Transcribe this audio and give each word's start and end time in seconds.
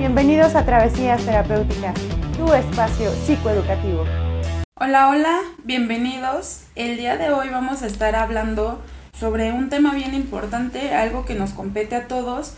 Bienvenidos 0.00 0.54
a 0.54 0.64
Travesías 0.64 1.22
Terapéuticas, 1.26 1.94
tu 2.34 2.50
espacio 2.54 3.10
psicoeducativo. 3.12 4.06
Hola, 4.76 5.10
hola, 5.10 5.42
bienvenidos. 5.62 6.62
El 6.74 6.96
día 6.96 7.18
de 7.18 7.30
hoy 7.30 7.50
vamos 7.50 7.82
a 7.82 7.86
estar 7.86 8.16
hablando 8.16 8.80
sobre 9.12 9.52
un 9.52 9.68
tema 9.68 9.92
bien 9.94 10.14
importante, 10.14 10.94
algo 10.94 11.26
que 11.26 11.34
nos 11.34 11.50
compete 11.50 11.96
a 11.96 12.08
todos, 12.08 12.54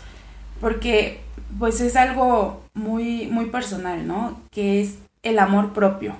porque 0.61 1.19
pues 1.59 1.81
es 1.81 1.97
algo 1.97 2.63
muy, 2.73 3.27
muy 3.27 3.47
personal, 3.47 4.07
¿no? 4.07 4.39
Que 4.49 4.81
es 4.81 4.99
el 5.21 5.37
amor 5.37 5.73
propio. 5.73 6.15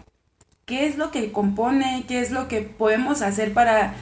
¿Qué 0.66 0.88
es 0.88 0.98
lo 0.98 1.10
que 1.10 1.32
compone? 1.32 2.04
¿Qué 2.06 2.20
es 2.20 2.32
lo 2.32 2.50
que 2.50 2.64
podemos 2.64 3.22
hacer 3.22 3.54
para, 3.54 3.94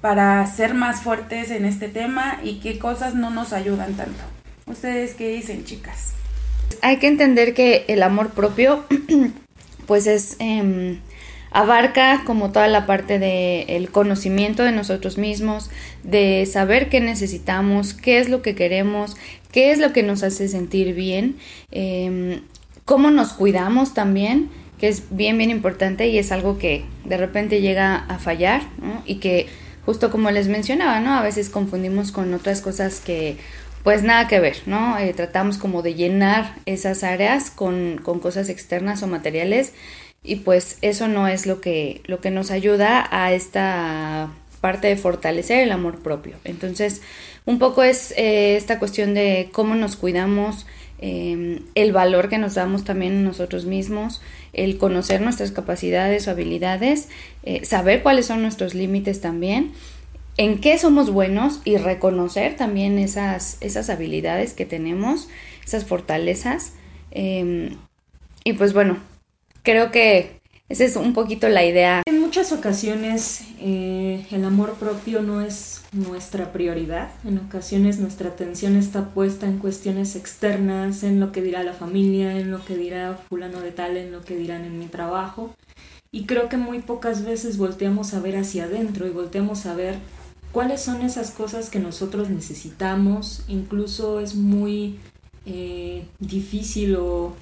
para 0.00 0.46
ser 0.46 0.72
más 0.72 1.02
fuertes 1.02 1.50
en 1.50 1.66
este 1.66 1.88
tema? 1.88 2.38
¿Y 2.42 2.60
qué 2.60 2.78
cosas 2.78 3.14
no 3.14 3.28
nos 3.28 3.52
ayudan 3.52 3.92
tanto? 3.92 4.22
¿Ustedes 4.64 5.12
qué 5.12 5.28
dicen, 5.28 5.66
chicas? 5.66 6.14
Hay 6.82 6.98
que 6.98 7.06
entender 7.06 7.54
que 7.54 7.84
el 7.88 8.02
amor 8.02 8.30
propio, 8.30 8.84
pues 9.86 10.06
es... 10.06 10.36
Em, 10.38 10.98
abarca 11.50 12.22
como 12.24 12.52
toda 12.52 12.68
la 12.68 12.86
parte 12.86 13.18
del 13.18 13.90
conocimiento 13.90 14.62
de 14.62 14.72
nosotros 14.72 15.18
mismos, 15.18 15.70
de 16.04 16.46
saber 16.46 16.88
qué 16.88 17.00
necesitamos, 17.00 17.94
qué 17.94 18.18
es 18.18 18.28
lo 18.28 18.40
que 18.42 18.54
queremos, 18.54 19.16
qué 19.50 19.72
es 19.72 19.78
lo 19.78 19.92
que 19.92 20.02
nos 20.02 20.22
hace 20.22 20.48
sentir 20.48 20.94
bien, 20.94 21.36
em, 21.72 22.42
cómo 22.84 23.10
nos 23.10 23.32
cuidamos 23.32 23.94
también, 23.94 24.48
que 24.78 24.88
es 24.88 25.04
bien, 25.10 25.36
bien 25.36 25.50
importante 25.50 26.08
y 26.08 26.18
es 26.18 26.32
algo 26.32 26.56
que 26.56 26.84
de 27.04 27.16
repente 27.16 27.60
llega 27.60 27.96
a 27.96 28.18
fallar 28.18 28.62
y 29.04 29.16
que 29.16 29.46
justo 29.84 30.10
como 30.10 30.30
les 30.30 30.48
mencionaba, 30.48 31.00
¿no? 31.00 31.12
A 31.14 31.22
veces 31.22 31.50
confundimos 31.50 32.12
con 32.12 32.32
otras 32.32 32.62
cosas 32.62 33.00
que 33.00 33.36
pues 33.82 34.02
nada 34.02 34.28
que 34.28 34.40
ver, 34.40 34.56
¿no? 34.66 34.98
Eh, 34.98 35.12
tratamos 35.14 35.58
como 35.58 35.82
de 35.82 35.94
llenar 35.94 36.54
esas 36.66 37.02
áreas 37.02 37.50
con, 37.50 37.98
con, 38.02 38.20
cosas 38.20 38.48
externas 38.48 39.02
o 39.02 39.06
materiales 39.06 39.72
y 40.22 40.36
pues 40.36 40.78
eso 40.82 41.08
no 41.08 41.28
es 41.28 41.46
lo 41.46 41.60
que, 41.60 42.02
lo 42.04 42.20
que 42.20 42.30
nos 42.30 42.50
ayuda 42.50 43.08
a 43.10 43.32
esta 43.32 44.30
parte 44.60 44.88
de 44.88 44.96
fortalecer 44.96 45.60
el 45.60 45.72
amor 45.72 46.02
propio. 46.02 46.36
Entonces, 46.44 47.00
un 47.46 47.58
poco 47.58 47.82
es 47.82 48.12
eh, 48.18 48.56
esta 48.56 48.78
cuestión 48.78 49.14
de 49.14 49.48
cómo 49.52 49.74
nos 49.74 49.96
cuidamos, 49.96 50.66
em, 50.98 51.60
el 51.74 51.92
valor 51.92 52.28
que 52.28 52.36
nos 52.36 52.54
damos 52.54 52.84
también 52.84 53.24
nosotros 53.24 53.64
mismos, 53.64 54.20
el 54.52 54.76
conocer 54.76 55.22
nuestras 55.22 55.52
capacidades 55.52 56.28
o 56.28 56.32
habilidades, 56.32 57.08
eh, 57.44 57.64
saber 57.64 58.02
cuáles 58.02 58.26
son 58.26 58.42
nuestros 58.42 58.74
límites 58.74 59.22
también 59.22 59.72
en 60.36 60.60
qué 60.60 60.78
somos 60.78 61.10
buenos 61.10 61.60
y 61.64 61.76
reconocer 61.76 62.56
también 62.56 62.98
esas, 62.98 63.58
esas 63.60 63.90
habilidades 63.90 64.52
que 64.52 64.66
tenemos, 64.66 65.28
esas 65.64 65.84
fortalezas. 65.84 66.72
Em, 67.10 67.76
y 68.44 68.54
pues 68.54 68.72
bueno, 68.72 68.98
creo 69.62 69.90
que 69.90 70.40
esa 70.70 70.84
es 70.84 70.94
un 70.94 71.14
poquito 71.14 71.48
la 71.48 71.64
idea. 71.64 72.02
En 72.06 72.20
muchas 72.20 72.52
ocasiones 72.52 73.42
eh, 73.60 74.24
el 74.30 74.44
amor 74.44 74.74
propio 74.74 75.20
no 75.20 75.40
es 75.40 75.82
nuestra 75.92 76.52
prioridad. 76.52 77.10
En 77.24 77.38
ocasiones 77.38 77.98
nuestra 77.98 78.28
atención 78.28 78.76
está 78.76 79.06
puesta 79.06 79.46
en 79.46 79.58
cuestiones 79.58 80.14
externas, 80.14 81.02
en 81.02 81.18
lo 81.18 81.32
que 81.32 81.42
dirá 81.42 81.64
la 81.64 81.72
familia, 81.72 82.38
en 82.38 82.52
lo 82.52 82.64
que 82.64 82.76
dirá 82.76 83.18
fulano 83.28 83.60
de 83.60 83.72
tal, 83.72 83.96
en 83.96 84.12
lo 84.12 84.22
que 84.22 84.36
dirán 84.36 84.64
en 84.64 84.78
mi 84.78 84.86
trabajo. 84.86 85.52
Y 86.12 86.26
creo 86.26 86.48
que 86.48 86.56
muy 86.56 86.78
pocas 86.78 87.24
veces 87.24 87.58
volteamos 87.58 88.14
a 88.14 88.20
ver 88.20 88.36
hacia 88.36 88.64
adentro 88.64 89.08
y 89.08 89.10
volteamos 89.10 89.66
a 89.66 89.74
ver 89.74 89.96
cuáles 90.52 90.80
son 90.80 91.02
esas 91.02 91.30
cosas 91.30 91.70
que 91.70 91.78
nosotros 91.78 92.28
necesitamos. 92.28 93.44
Incluso 93.48 94.20
es 94.20 94.34
muy 94.34 94.98
eh, 95.46 96.06
difícil 96.18 96.96
o 96.96 97.34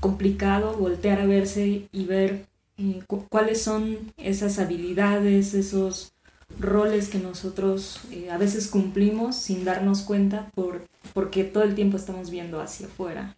complicado 0.00 0.74
voltear 0.74 1.20
a 1.20 1.26
verse 1.26 1.88
y 1.92 2.04
ver 2.04 2.46
eh, 2.78 3.02
cuáles 3.28 3.62
son 3.62 4.12
esas 4.16 4.58
habilidades, 4.58 5.54
esos 5.54 6.12
roles 6.58 7.08
que 7.08 7.18
nosotros 7.18 8.00
eh, 8.10 8.30
a 8.30 8.36
veces 8.36 8.68
cumplimos 8.68 9.36
sin 9.36 9.64
darnos 9.64 10.02
cuenta 10.02 10.50
por, 10.54 10.86
porque 11.14 11.44
todo 11.44 11.62
el 11.62 11.74
tiempo 11.74 11.96
estamos 11.96 12.30
viendo 12.30 12.60
hacia 12.60 12.86
afuera. 12.86 13.36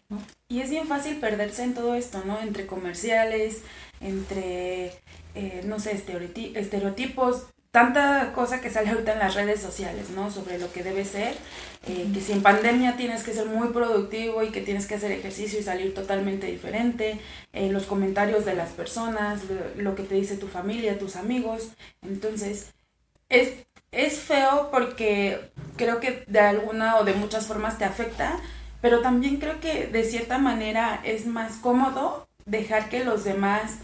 Y 0.49 0.61
es 0.61 0.69
bien 0.69 0.87
fácil 0.87 1.17
perderse 1.17 1.63
en 1.63 1.73
todo 1.73 1.95
esto, 1.95 2.23
¿no? 2.25 2.39
Entre 2.41 2.65
comerciales, 2.65 3.61
entre, 4.01 4.93
no 5.65 5.79
sé, 5.79 5.91
estereotipos 6.55 7.47
tanta 7.73 8.33
cosa 8.33 8.61
que 8.61 8.69
sale 8.69 8.91
ahorita 8.91 9.13
en 9.13 9.19
las 9.19 9.33
redes 9.33 9.59
sociales, 9.59 10.11
¿no? 10.11 10.29
Sobre 10.29 10.59
lo 10.59 10.71
que 10.71 10.83
debe 10.83 11.05
ser, 11.05 11.35
eh, 11.87 12.07
que 12.13 12.21
si 12.21 12.31
en 12.31 12.43
pandemia 12.43 12.97
tienes 12.97 13.23
que 13.23 13.33
ser 13.33 13.47
muy 13.47 13.69
productivo 13.69 14.43
y 14.43 14.51
que 14.51 14.61
tienes 14.61 14.85
que 14.85 14.93
hacer 14.93 15.11
ejercicio 15.11 15.59
y 15.59 15.63
salir 15.63 15.91
totalmente 15.95 16.45
diferente, 16.45 17.19
eh, 17.51 17.71
los 17.71 17.87
comentarios 17.87 18.45
de 18.45 18.53
las 18.53 18.69
personas, 18.69 19.41
lo, 19.75 19.95
que 19.95 20.03
te 20.03 20.13
dice 20.13 20.37
tu 20.37 20.47
familia, 20.47 20.99
tus 20.99 21.15
amigos, 21.15 21.69
entonces 22.03 22.73
es, 23.29 23.53
es 23.91 24.19
feo 24.19 24.69
porque 24.69 25.49
creo 25.75 25.99
que 25.99 26.25
de 26.27 26.41
alguna 26.41 26.97
o 26.97 27.05
de 27.05 27.15
muchas 27.15 27.47
formas 27.47 27.79
te 27.79 27.85
afecta, 27.85 28.37
pero 28.81 29.01
también 29.01 29.37
creo 29.37 29.59
que 29.59 29.87
de 29.87 30.03
cierta 30.03 30.37
manera 30.37 31.01
es 31.03 31.25
más 31.25 31.55
cómodo 31.55 32.27
dejar 32.45 32.89
que 32.89 33.03
los 33.03 33.23
demás 33.23 33.79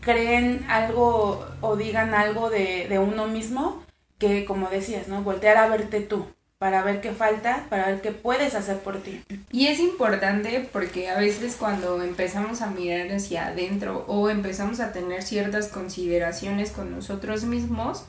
creen 0.00 0.64
algo 0.68 1.46
o 1.60 1.76
digan 1.76 2.14
algo 2.14 2.50
de, 2.50 2.98
uno 2.98 3.26
mismo 3.26 3.82
que, 4.18 4.44
como 4.44 4.68
decías, 4.68 5.08
¿no? 5.08 5.22
Voltear 5.22 5.56
a 5.56 5.68
verte 5.68 6.00
tú 6.00 6.26
para 6.58 6.82
ver 6.82 7.00
qué 7.00 7.12
falta, 7.12 7.66
para 7.68 7.86
ver 7.86 8.00
qué 8.00 8.10
puedes 8.10 8.54
hacer 8.56 8.78
por 8.80 8.98
ti. 8.98 9.22
Y 9.52 9.68
es 9.68 9.78
importante 9.78 10.68
porque 10.72 11.08
a 11.08 11.18
veces 11.18 11.54
cuando 11.56 12.02
empezamos 12.02 12.62
a 12.62 12.70
mirar 12.70 13.08
hacia 13.12 13.46
adentro 13.46 14.04
o 14.08 14.28
empezamos 14.28 14.80
a 14.80 14.92
tener 14.92 15.22
ciertas 15.22 15.68
consideraciones 15.68 16.72
con 16.72 16.90
nosotros 16.90 17.44
mismos, 17.44 18.04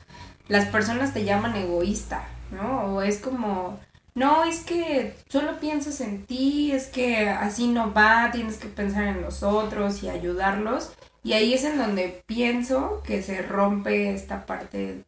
las 0.48 0.66
personas 0.66 1.14
te 1.14 1.26
llaman 1.26 1.56
egoísta, 1.56 2.28
¿no? 2.52 2.96
O 2.96 3.02
es 3.04 3.20
como, 3.20 3.80
no, 4.16 4.44
es 4.44 4.62
que 4.62 5.16
solo 5.30 5.60
piensas 5.60 6.02
en 6.02 6.26
ti, 6.26 6.72
es 6.72 6.88
que 6.88 7.30
así 7.30 7.68
no 7.68 7.94
va, 7.94 8.32
tienes 8.32 8.58
que 8.58 8.68
pensar 8.68 9.04
en 9.04 9.22
los 9.22 9.44
otros 9.44 10.02
y 10.02 10.10
ayudarlos. 10.10 10.92
Y 11.24 11.34
ahí 11.34 11.54
es 11.54 11.64
en 11.64 11.78
donde 11.78 12.22
pienso 12.26 13.02
que 13.06 13.22
se 13.22 13.42
rompe 13.42 14.14
esta 14.14 14.46
parte 14.46 15.04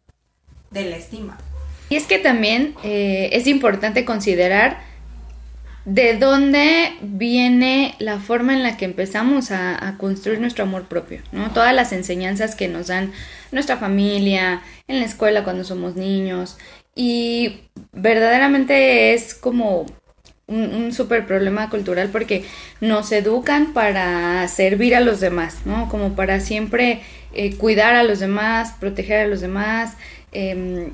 de 0.72 0.86
la 0.86 0.98
estima. 0.98 1.38
Y 1.90 1.96
es 1.96 2.06
que 2.06 2.20
también 2.20 2.76
eh, 2.84 3.30
es 3.34 3.48
importante 3.48 4.06
considerar 4.06 4.80
de 5.86 6.16
dónde 6.18 6.94
viene 7.02 7.96
la 8.00 8.20
forma 8.20 8.54
en 8.54 8.64
la 8.64 8.78
que 8.78 8.86
empezamos 8.86 9.52
a, 9.52 9.96
construir 9.98 10.40
nuestro 10.40 10.64
amor 10.64 10.88
propio, 10.88 11.22
¿no? 11.32 11.52
Todas 11.52 11.74
las 11.74 11.92
enseñanzas 11.92 12.56
que 12.56 12.68
nos 12.68 12.88
dan 12.88 13.12
nuestra 13.52 13.78
familia, 13.78 14.62
en 14.88 15.00
la 15.00 15.06
escuela 15.06 15.44
cuando 15.44 15.64
somos 15.64 15.96
niños. 15.96 16.58
Y 16.94 17.62
verdaderamente 17.94 19.14
es 19.14 19.34
como 19.34 19.86
un, 20.48 20.74
un 20.74 20.94
súper 20.94 21.26
problema 21.26 21.70
cultural 21.70 22.10
porque 22.12 22.44
nos 22.82 23.12
educan 23.12 23.74
para 23.74 24.48
servir 24.48 24.96
a 24.96 25.00
los 25.00 25.20
demás, 25.20 25.60
¿no? 25.66 25.90
Como 25.90 26.16
para 26.16 26.40
siempre 26.40 27.02
eh, 27.34 27.56
cuidar 27.56 27.96
a 27.96 28.04
los 28.04 28.20
demás, 28.20 28.74
proteger 28.80 29.26
a 29.26 29.28
los 29.28 29.40
demás, 29.40 29.96
em, 30.34 30.92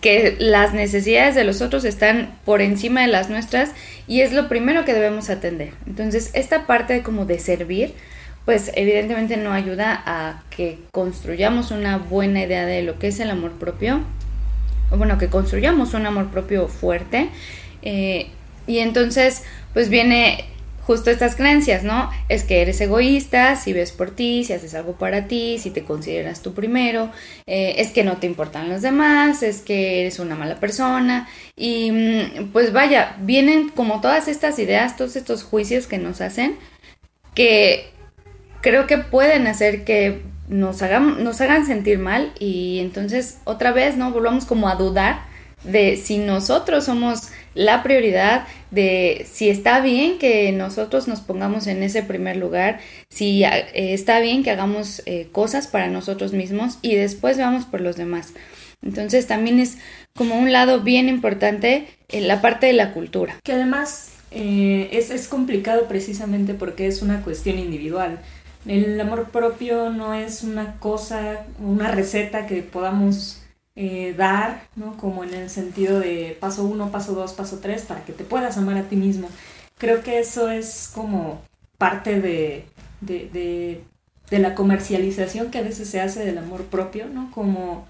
que 0.00 0.36
las 0.38 0.72
necesidades 0.74 1.34
de 1.34 1.42
los 1.42 1.60
otros 1.60 1.84
están 1.84 2.38
por 2.44 2.62
encima 2.62 3.00
de 3.00 3.08
las 3.08 3.28
nuestras 3.30 3.72
y 4.06 4.20
es 4.20 4.32
lo 4.32 4.48
primero 4.48 4.84
que 4.84 4.94
debemos 4.94 5.30
atender. 5.30 5.72
Entonces, 5.86 6.30
esta 6.34 6.66
parte 6.66 7.02
como 7.02 7.24
de 7.24 7.40
servir, 7.40 7.94
pues 8.44 8.70
evidentemente 8.76 9.36
no 9.36 9.52
ayuda 9.52 10.00
a 10.06 10.44
que 10.50 10.78
construyamos 10.92 11.72
una 11.72 11.98
buena 11.98 12.44
idea 12.44 12.64
de 12.64 12.82
lo 12.82 13.00
que 13.00 13.08
es 13.08 13.18
el 13.18 13.30
amor 13.30 13.52
propio, 13.52 14.02
o 14.92 14.96
bueno, 14.96 15.18
que 15.18 15.26
construyamos 15.26 15.94
un 15.94 16.06
amor 16.06 16.30
propio 16.30 16.68
fuerte. 16.68 17.28
Eh, 17.82 18.28
y 18.66 18.78
entonces, 18.78 19.42
pues 19.72 19.88
viene 19.88 20.44
justo 20.86 21.10
estas 21.10 21.34
creencias, 21.34 21.82
¿no? 21.82 22.10
Es 22.28 22.44
que 22.44 22.62
eres 22.62 22.80
egoísta, 22.80 23.56
si 23.56 23.72
ves 23.72 23.90
por 23.90 24.12
ti, 24.12 24.44
si 24.44 24.52
haces 24.52 24.72
algo 24.74 24.92
para 24.92 25.26
ti, 25.26 25.58
si 25.58 25.70
te 25.70 25.82
consideras 25.82 26.42
tú 26.42 26.54
primero, 26.54 27.10
eh, 27.46 27.74
es 27.78 27.90
que 27.90 28.04
no 28.04 28.18
te 28.18 28.28
importan 28.28 28.68
los 28.68 28.82
demás, 28.82 29.42
es 29.42 29.60
que 29.62 30.02
eres 30.02 30.20
una 30.20 30.36
mala 30.36 30.60
persona. 30.60 31.28
Y 31.56 31.90
mm, 31.90 32.52
pues 32.52 32.72
vaya, 32.72 33.16
vienen 33.20 33.68
como 33.70 34.00
todas 34.00 34.28
estas 34.28 34.60
ideas, 34.60 34.96
todos 34.96 35.16
estos 35.16 35.42
juicios 35.42 35.88
que 35.88 35.98
nos 35.98 36.20
hacen, 36.20 36.56
que 37.34 37.90
creo 38.60 38.86
que 38.86 38.98
pueden 38.98 39.48
hacer 39.48 39.84
que 39.84 40.22
nos 40.48 40.82
hagan, 40.82 41.24
nos 41.24 41.40
hagan 41.40 41.66
sentir 41.66 41.98
mal 41.98 42.32
y 42.38 42.78
entonces 42.78 43.38
otra 43.42 43.72
vez, 43.72 43.96
¿no? 43.96 44.12
Volvamos 44.12 44.44
como 44.44 44.68
a 44.68 44.76
dudar 44.76 45.20
de 45.64 45.96
si 45.96 46.18
nosotros 46.18 46.84
somos 46.84 47.30
la 47.56 47.82
prioridad, 47.82 48.46
de 48.70 49.26
si 49.30 49.48
está 49.48 49.80
bien 49.80 50.18
que 50.18 50.52
nosotros 50.52 51.08
nos 51.08 51.20
pongamos 51.20 51.66
en 51.66 51.82
ese 51.82 52.02
primer 52.02 52.36
lugar, 52.36 52.80
si 53.08 53.44
eh, 53.44 53.66
está 53.72 54.20
bien 54.20 54.44
que 54.44 54.50
hagamos 54.50 55.02
eh, 55.06 55.28
cosas 55.32 55.66
para 55.66 55.88
nosotros 55.88 56.32
mismos 56.32 56.78
y 56.82 56.94
después 56.94 57.38
vamos 57.38 57.64
por 57.64 57.80
los 57.80 57.96
demás. 57.96 58.34
Entonces 58.82 59.26
también 59.26 59.58
es 59.58 59.78
como 60.14 60.38
un 60.38 60.52
lado 60.52 60.82
bien 60.82 61.08
importante 61.08 61.88
en 62.08 62.28
la 62.28 62.42
parte 62.42 62.66
de 62.66 62.74
la 62.74 62.92
cultura. 62.92 63.36
Que 63.42 63.52
además 63.52 64.12
eh, 64.30 64.90
es, 64.92 65.10
es 65.10 65.26
complicado 65.26 65.88
precisamente 65.88 66.52
porque 66.52 66.86
es 66.86 67.00
una 67.00 67.22
cuestión 67.22 67.58
individual. 67.58 68.20
El 68.66 69.00
amor 69.00 69.30
propio 69.30 69.90
no 69.90 70.12
es 70.12 70.42
una 70.42 70.78
cosa, 70.78 71.46
una 71.58 71.90
receta 71.90 72.46
que 72.46 72.62
podamos 72.62 73.40
eh, 73.76 74.14
dar, 74.16 74.62
¿no? 74.74 74.96
Como 74.96 75.22
en 75.22 75.34
el 75.34 75.50
sentido 75.50 76.00
de 76.00 76.36
paso 76.40 76.64
uno, 76.64 76.90
paso 76.90 77.12
dos, 77.14 77.34
paso 77.34 77.58
tres, 77.60 77.82
para 77.82 78.04
que 78.04 78.12
te 78.14 78.24
puedas 78.24 78.56
amar 78.56 78.78
a 78.78 78.88
ti 78.88 78.96
mismo. 78.96 79.28
Creo 79.78 80.02
que 80.02 80.18
eso 80.18 80.50
es 80.50 80.90
como 80.94 81.42
parte 81.76 82.20
de, 82.20 82.64
de, 83.02 83.82
de, 84.30 84.38
la 84.38 84.54
comercialización 84.54 85.50
que 85.50 85.58
a 85.58 85.62
veces 85.62 85.88
se 85.90 86.00
hace 86.00 86.24
del 86.24 86.38
amor 86.38 86.64
propio, 86.64 87.06
¿no? 87.06 87.30
Como 87.32 87.86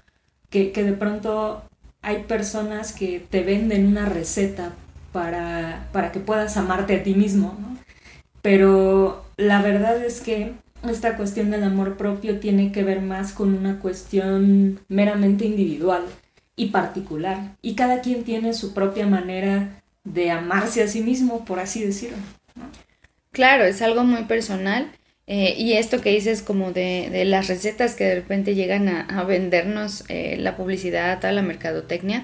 que, 0.49 0.73
que 0.73 0.83
de 0.83 0.93
pronto 0.93 1.63
hay 2.01 2.23
personas 2.23 2.91
que 2.93 3.19
te 3.19 3.43
venden 3.43 3.87
una 3.87 4.05
receta 4.05 4.73
para, 5.13 5.87
para 5.93 6.11
que 6.11 6.19
puedas 6.19 6.57
amarte 6.57 6.97
a 6.97 7.03
ti 7.03 7.13
mismo, 7.13 7.55
¿no? 7.59 7.77
Pero 8.41 9.25
la 9.37 9.61
verdad 9.61 10.03
es 10.03 10.19
que 10.21 10.53
esta 10.89 11.17
cuestión 11.17 11.51
del 11.51 11.63
amor 11.63 11.97
propio 11.97 12.39
tiene 12.39 12.71
que 12.71 12.83
ver 12.83 13.01
más 13.01 13.31
con 13.31 13.53
una 13.53 13.79
cuestión 13.79 14.79
meramente 14.87 15.45
individual 15.45 16.03
y 16.55 16.67
particular. 16.67 17.55
Y 17.61 17.75
cada 17.75 18.01
quien 18.01 18.23
tiene 18.23 18.53
su 18.53 18.73
propia 18.73 19.07
manera 19.07 19.81
de 20.03 20.31
amarse 20.31 20.83
a 20.83 20.87
sí 20.87 21.01
mismo, 21.01 21.45
por 21.45 21.59
así 21.59 21.83
decirlo. 21.83 22.17
Claro, 23.31 23.65
es 23.65 23.81
algo 23.81 24.03
muy 24.03 24.23
personal. 24.23 24.91
Eh, 25.29 25.55
y 25.57 25.73
esto 25.73 25.99
que 25.99 26.11
dices 26.11 26.41
como 26.41 26.71
de, 26.71 27.25
las 27.25 27.49
recetas 27.49 27.95
que 27.95 28.05
de 28.05 28.15
repente 28.15 28.55
llegan 28.55 28.87
a, 28.87 29.23
vendernos 29.25 30.05
eh, 30.07 30.37
la 30.39 30.55
publicidad, 30.55 31.23
a 31.25 31.31
la 31.33 31.41
mercadotecnia, 31.41 32.23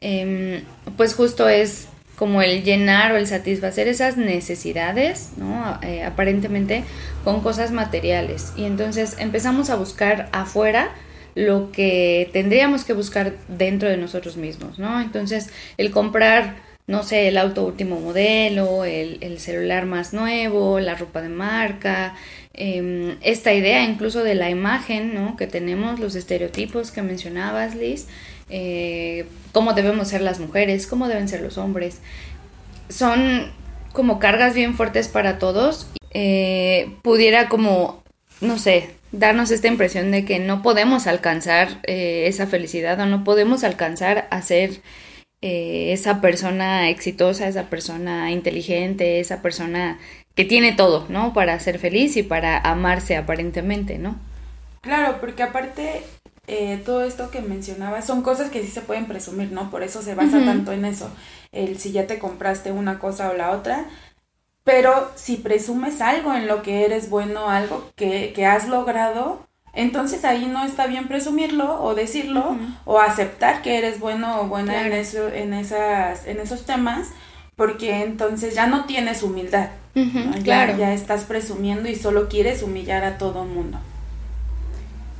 em, 0.00 0.62
pues 0.98 1.14
justo 1.14 1.48
es 1.48 1.86
como 2.22 2.40
el 2.40 2.62
llenar 2.62 3.10
o 3.10 3.16
el 3.16 3.26
satisfacer 3.26 3.88
esas 3.88 4.16
necesidades, 4.16 5.30
¿no? 5.38 5.80
Eh, 5.82 6.04
aparentemente 6.04 6.84
con 7.24 7.40
cosas 7.40 7.72
materiales. 7.72 8.52
Y 8.56 8.64
entonces 8.64 9.16
empezamos 9.18 9.70
a 9.70 9.74
buscar 9.74 10.28
afuera 10.30 10.90
lo 11.34 11.72
que 11.72 12.30
tendríamos 12.32 12.84
que 12.84 12.92
buscar 12.92 13.34
dentro 13.48 13.88
de 13.88 13.96
nosotros 13.96 14.36
mismos, 14.36 14.78
¿no? 14.78 15.00
Entonces 15.00 15.50
el 15.78 15.90
comprar, 15.90 16.58
no 16.86 17.02
sé, 17.02 17.26
el 17.26 17.36
auto 17.38 17.66
último 17.66 17.98
modelo, 17.98 18.84
el, 18.84 19.18
el 19.20 19.40
celular 19.40 19.84
más 19.84 20.12
nuevo, 20.12 20.78
la 20.78 20.94
ropa 20.94 21.22
de 21.22 21.28
marca, 21.28 22.14
em, 22.54 23.16
esta 23.22 23.52
idea 23.52 23.82
incluso 23.82 24.22
de 24.22 24.36
la 24.36 24.48
imagen, 24.48 25.12
¿no? 25.12 25.36
Que 25.36 25.48
tenemos, 25.48 25.98
los 25.98 26.14
estereotipos 26.14 26.92
que 26.92 27.02
mencionabas, 27.02 27.74
Liz, 27.74 28.06
eh, 28.54 29.24
cómo 29.52 29.72
debemos 29.72 30.08
ser 30.08 30.20
las 30.20 30.38
mujeres, 30.38 30.86
cómo 30.86 31.08
deben 31.08 31.26
ser 31.26 31.40
los 31.40 31.56
hombres. 31.56 32.00
Son 32.90 33.50
como 33.92 34.18
cargas 34.18 34.54
bien 34.54 34.74
fuertes 34.74 35.08
para 35.08 35.38
todos. 35.38 35.88
Eh, 36.12 36.94
pudiera 37.02 37.48
como, 37.48 38.02
no 38.42 38.58
sé, 38.58 38.90
darnos 39.10 39.50
esta 39.50 39.68
impresión 39.68 40.10
de 40.10 40.26
que 40.26 40.38
no 40.38 40.60
podemos 40.60 41.06
alcanzar 41.06 41.80
eh, 41.84 42.26
esa 42.26 42.46
felicidad 42.46 43.00
o 43.00 43.06
no 43.06 43.24
podemos 43.24 43.64
alcanzar 43.64 44.28
a 44.30 44.42
ser 44.42 44.82
esa 45.44 46.20
persona 46.20 46.88
exitosa, 46.88 47.48
esa 47.48 47.64
persona 47.64 48.30
inteligente, 48.30 49.18
esa 49.18 49.42
persona 49.42 49.98
que 50.36 50.44
tiene 50.44 50.72
todo, 50.72 51.06
¿no? 51.08 51.32
Para 51.32 51.58
ser 51.58 51.80
feliz 51.80 52.16
y 52.16 52.22
para 52.22 52.58
amarse 52.58 53.16
aparentemente, 53.16 53.98
¿no? 53.98 54.20
Claro, 54.82 55.16
porque 55.20 55.42
aparte 55.42 56.02
eh, 56.46 56.82
todo 56.84 57.04
esto 57.04 57.30
que 57.30 57.40
mencionaba 57.40 58.02
son 58.02 58.22
cosas 58.22 58.50
que 58.50 58.62
sí 58.62 58.68
se 58.68 58.80
pueden 58.80 59.06
presumir, 59.06 59.52
¿no? 59.52 59.70
Por 59.70 59.82
eso 59.82 60.02
se 60.02 60.14
basa 60.14 60.44
tanto 60.44 60.72
en 60.72 60.84
eso, 60.84 61.10
el 61.52 61.78
si 61.78 61.92
ya 61.92 62.06
te 62.06 62.18
compraste 62.18 62.72
una 62.72 62.98
cosa 62.98 63.30
o 63.30 63.34
la 63.34 63.52
otra. 63.52 63.86
Pero 64.64 65.10
si 65.16 65.36
presumes 65.36 66.00
algo 66.00 66.34
en 66.34 66.46
lo 66.46 66.62
que 66.62 66.84
eres 66.84 67.10
bueno, 67.10 67.48
algo 67.48 67.90
que, 67.96 68.32
que 68.32 68.46
has 68.46 68.68
logrado, 68.68 69.46
entonces 69.72 70.24
ahí 70.24 70.46
no 70.46 70.64
está 70.64 70.86
bien 70.86 71.08
presumirlo 71.08 71.82
o 71.82 71.94
decirlo 71.94 72.56
o 72.84 73.00
aceptar 73.00 73.62
que 73.62 73.78
eres 73.78 73.98
bueno 73.98 74.40
o 74.40 74.46
buena 74.46 74.86
en, 74.86 74.92
eso, 74.92 75.28
en, 75.28 75.54
esas, 75.54 76.26
en 76.26 76.38
esos 76.38 76.64
temas, 76.64 77.08
porque 77.56 78.02
entonces 78.02 78.54
ya 78.54 78.66
no 78.66 78.84
tienes 78.84 79.22
humildad. 79.22 79.70
ya, 80.42 80.76
ya 80.76 80.92
estás 80.92 81.24
presumiendo 81.24 81.88
y 81.88 81.96
solo 81.96 82.28
quieres 82.28 82.62
humillar 82.62 83.04
a 83.04 83.18
todo 83.18 83.42
el 83.44 83.48
mundo. 83.48 83.78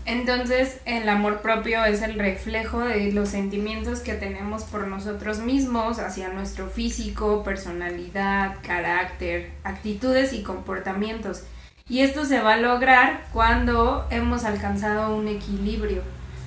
Entonces 0.04 0.80
el 0.84 1.08
amor 1.08 1.42
propio 1.42 1.84
es 1.84 2.02
el 2.02 2.18
reflejo 2.18 2.80
de 2.80 3.12
los 3.12 3.28
sentimientos 3.28 4.00
que 4.00 4.14
tenemos 4.14 4.64
por 4.64 4.88
nosotros 4.88 5.38
mismos 5.38 6.00
hacia 6.00 6.28
nuestro 6.30 6.68
físico, 6.68 7.44
personalidad, 7.44 8.56
carácter, 8.62 9.50
actitudes 9.62 10.32
y 10.32 10.42
comportamientos. 10.42 11.44
Y 11.88 12.00
esto 12.00 12.24
se 12.24 12.40
va 12.40 12.54
a 12.54 12.58
lograr 12.58 13.26
cuando 13.32 14.06
hemos 14.10 14.44
alcanzado 14.44 15.14
un 15.14 15.28
equilibrio 15.28 16.02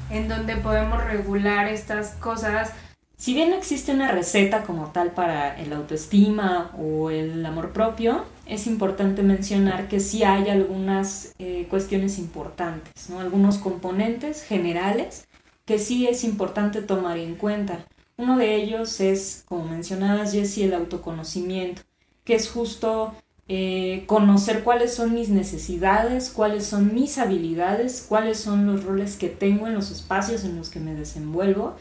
en 0.09 0.27
donde 0.27 0.57
podemos 0.57 1.03
regular 1.03 1.67
estas 1.67 2.11
cosas 2.15 2.73
si 3.17 3.33
bien 3.33 3.49
no 3.49 3.55
existe 3.55 3.93
una 3.93 4.11
receta 4.11 4.63
como 4.63 4.87
tal 4.87 5.11
para 5.11 5.59
el 5.59 5.71
autoestima 5.71 6.71
o 6.77 7.09
el 7.09 7.45
amor 7.45 7.71
propio, 7.71 8.25
es 8.45 8.67
importante 8.67 9.23
mencionar 9.23 9.87
que 9.87 9.99
sí 9.99 10.23
hay 10.23 10.49
algunas 10.49 11.33
eh, 11.39 11.65
cuestiones 11.69 12.19
importantes, 12.19 13.09
¿no? 13.09 13.19
algunos 13.19 13.57
componentes 13.57 14.43
generales 14.43 15.27
que 15.65 15.79
sí 15.79 16.07
es 16.07 16.23
importante 16.23 16.81
tomar 16.81 17.17
en 17.17 17.35
cuenta. 17.35 17.85
Uno 18.17 18.37
de 18.37 18.55
ellos 18.55 18.99
es, 18.99 19.43
como 19.47 19.65
mencionabas 19.65 20.33
Jessie, 20.33 20.65
el 20.65 20.73
autoconocimiento, 20.73 21.81
que 22.23 22.35
es 22.35 22.49
justo 22.49 23.13
eh, 23.47 24.03
conocer 24.07 24.63
cuáles 24.63 24.93
son 24.93 25.13
mis 25.13 25.29
necesidades, 25.29 26.29
cuáles 26.29 26.65
son 26.65 26.93
mis 26.93 27.17
habilidades, 27.17 28.05
cuáles 28.07 28.39
son 28.39 28.65
los 28.65 28.83
roles 28.83 29.17
que 29.17 29.29
tengo 29.29 29.67
en 29.67 29.73
los 29.73 29.91
espacios 29.91 30.43
en 30.43 30.57
los 30.57 30.69
que 30.69 30.79
me 30.79 30.95
desenvuelvo 30.95 31.75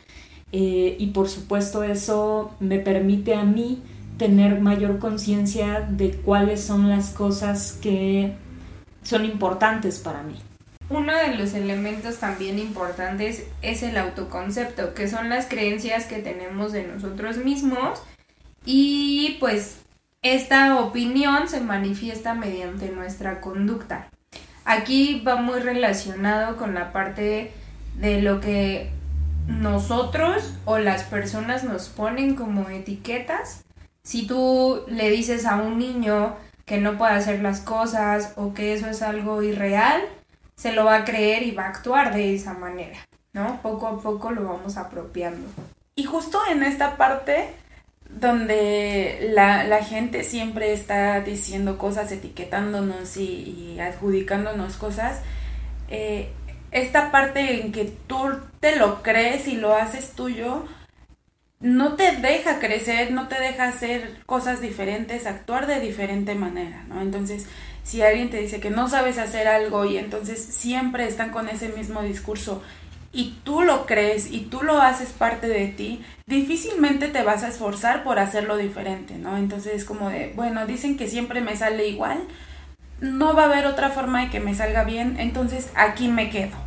eh, 0.56 0.94
y 1.00 1.08
por 1.08 1.28
supuesto 1.28 1.82
eso 1.82 2.54
me 2.60 2.78
permite 2.78 3.34
a 3.34 3.42
mí 3.42 3.82
tener 4.18 4.60
mayor 4.60 5.00
conciencia 5.00 5.80
de 5.80 6.12
cuáles 6.12 6.62
son 6.62 6.88
las 6.88 7.10
cosas 7.10 7.76
que 7.82 8.34
son 9.02 9.24
importantes 9.24 9.98
para 9.98 10.22
mí. 10.22 10.36
Uno 10.90 11.12
de 11.12 11.34
los 11.34 11.54
elementos 11.54 12.18
también 12.18 12.60
importantes 12.60 13.48
es 13.62 13.82
el 13.82 13.96
autoconcepto, 13.96 14.94
que 14.94 15.08
son 15.08 15.28
las 15.28 15.46
creencias 15.46 16.04
que 16.04 16.20
tenemos 16.20 16.70
de 16.70 16.86
nosotros 16.86 17.38
mismos 17.38 18.00
y 18.64 19.36
pues 19.40 19.78
esta 20.22 20.78
opinión 20.78 21.48
se 21.48 21.62
manifiesta 21.62 22.34
mediante 22.34 22.90
nuestra 22.90 23.40
conducta. 23.40 24.08
Aquí 24.64 25.20
va 25.26 25.34
muy 25.34 25.58
relacionado 25.58 26.56
con 26.56 26.74
la 26.74 26.92
parte 26.92 27.50
de 27.96 28.22
lo 28.22 28.40
que 28.40 28.93
nosotros 29.46 30.54
o 30.64 30.78
las 30.78 31.04
personas 31.04 31.64
nos 31.64 31.88
ponen 31.88 32.34
como 32.34 32.68
etiquetas. 32.68 33.64
Si 34.02 34.26
tú 34.26 34.84
le 34.88 35.10
dices 35.10 35.46
a 35.46 35.56
un 35.56 35.78
niño 35.78 36.36
que 36.64 36.78
no 36.78 36.96
puede 36.96 37.12
hacer 37.12 37.40
las 37.40 37.60
cosas 37.60 38.32
o 38.36 38.54
que 38.54 38.74
eso 38.74 38.88
es 38.88 39.02
algo 39.02 39.42
irreal, 39.42 40.02
se 40.56 40.72
lo 40.72 40.84
va 40.84 40.96
a 40.96 41.04
creer 41.04 41.42
y 41.42 41.50
va 41.50 41.64
a 41.64 41.68
actuar 41.68 42.14
de 42.14 42.34
esa 42.34 42.54
manera, 42.54 42.98
¿no? 43.32 43.60
Poco 43.62 43.86
a 43.86 44.00
poco 44.00 44.30
lo 44.30 44.44
vamos 44.44 44.76
apropiando. 44.76 45.46
Y 45.94 46.04
justo 46.04 46.40
en 46.50 46.62
esta 46.62 46.96
parte 46.96 47.50
donde 48.08 49.30
la, 49.32 49.82
gente 49.82 50.22
siempre 50.24 50.72
está 50.72 51.20
diciendo 51.20 51.78
cosas, 51.78 52.12
etiquetándonos 52.12 53.16
y, 53.16 53.78
adjudicándonos 53.80 54.76
cosas, 54.76 55.20
eh, 55.88 56.30
esta 56.74 57.12
parte 57.12 57.62
en 57.62 57.70
que 57.70 57.84
tú 57.84 58.18
te 58.58 58.76
lo 58.76 59.02
crees 59.02 59.46
y 59.46 59.54
lo 59.54 59.74
haces 59.74 60.10
tuyo, 60.10 60.64
no 61.60 61.94
te 61.94 62.16
deja 62.16 62.58
crecer, 62.58 63.12
no 63.12 63.28
te 63.28 63.40
deja 63.40 63.68
hacer 63.68 64.16
cosas 64.26 64.60
diferentes, 64.60 65.26
actuar 65.26 65.68
de 65.68 65.78
diferente 65.78 66.34
manera, 66.34 66.84
¿no? 66.88 67.00
Entonces, 67.00 67.46
si 67.84 68.02
alguien 68.02 68.28
te 68.28 68.40
dice 68.40 68.58
que 68.58 68.70
no 68.70 68.88
sabes 68.88 69.18
hacer 69.18 69.46
algo 69.46 69.84
y 69.84 69.98
entonces 69.98 70.44
siempre 70.44 71.06
están 71.06 71.30
con 71.30 71.48
ese 71.48 71.68
mismo 71.68 72.02
discurso 72.02 72.60
y 73.12 73.38
tú 73.44 73.62
lo 73.62 73.86
crees 73.86 74.32
y 74.32 74.40
tú 74.40 74.64
lo 74.64 74.82
haces 74.82 75.10
parte 75.10 75.46
de 75.46 75.68
ti, 75.68 76.04
difícilmente 76.26 77.06
te 77.06 77.22
vas 77.22 77.44
a 77.44 77.48
esforzar 77.48 78.02
por 78.02 78.18
hacerlo 78.18 78.56
diferente, 78.56 79.14
¿no? 79.14 79.36
Entonces 79.36 79.74
es 79.74 79.84
como 79.84 80.10
de, 80.10 80.32
bueno, 80.34 80.66
dicen 80.66 80.96
que 80.96 81.06
siempre 81.06 81.40
me 81.40 81.54
sale 81.54 81.86
igual, 81.86 82.18
no 83.00 83.32
va 83.32 83.42
a 83.42 83.46
haber 83.46 83.66
otra 83.66 83.90
forma 83.90 84.22
de 84.22 84.30
que 84.30 84.40
me 84.40 84.56
salga 84.56 84.82
bien, 84.82 85.20
entonces 85.20 85.70
aquí 85.76 86.08
me 86.08 86.30
quedo. 86.30 86.63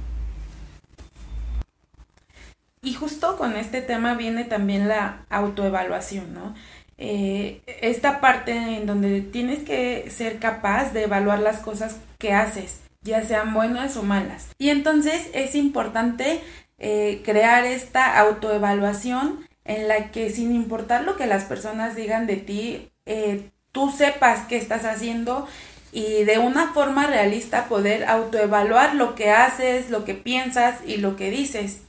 Y 2.88 2.94
justo 2.94 3.36
con 3.36 3.58
este 3.58 3.82
tema 3.82 4.13
viene 4.13 4.46
también 4.46 4.88
la 4.88 5.25
autoevaluación, 5.29 6.34
¿no? 6.34 6.56
Eh, 6.98 7.62
esta 7.82 8.22
parte 8.22 8.53
en 8.53 8.86
donde 8.86 9.20
tienes 9.20 9.63
que 9.63 10.10
ser 10.10 10.39
capaz 10.39 10.94
de 10.94 11.03
evaluar 11.03 11.39
las 11.39 11.60
cosas 11.60 11.98
que 12.17 12.32
haces, 12.32 12.79
ya 13.01 13.22
sean 13.24 13.53
buenas 13.53 13.98
o 13.98 14.03
malas. 14.03 14.48
Y 14.58 14.70
entonces 14.70 15.29
es 15.34 15.53
importante 15.56 16.41
eh, 16.77 17.22
crear 17.25 17.65
esta 17.65 18.17
autoevaluación 18.20 19.46
en 19.65 19.89
la 19.89 20.10
que 20.12 20.29
sin 20.29 20.56
importar 20.56 21.03
lo 21.03 21.17
que 21.17 21.27
las 21.27 21.44
personas 21.44 21.94
digan 21.98 22.25
de 22.25 22.38
ti, 22.38 22.89
eh, 23.06 23.50
tú 23.74 23.91
sepas 23.91 24.48
qué 24.48 24.56
estás 24.56 24.86
haciendo 24.86 25.46
y 25.91 26.24
de 26.24 26.38
una 26.38 26.72
forma 26.72 27.06
realista 27.06 27.65
poder 27.65 28.06
autoevaluar 28.06 28.96
lo 28.96 29.13
que 29.13 29.32
haces, 29.32 29.89
lo 29.89 30.06
que 30.06 30.13
piensas 30.13 30.79
y 30.88 30.96
lo 30.98 31.17
que 31.17 31.29
dices. 31.32 31.82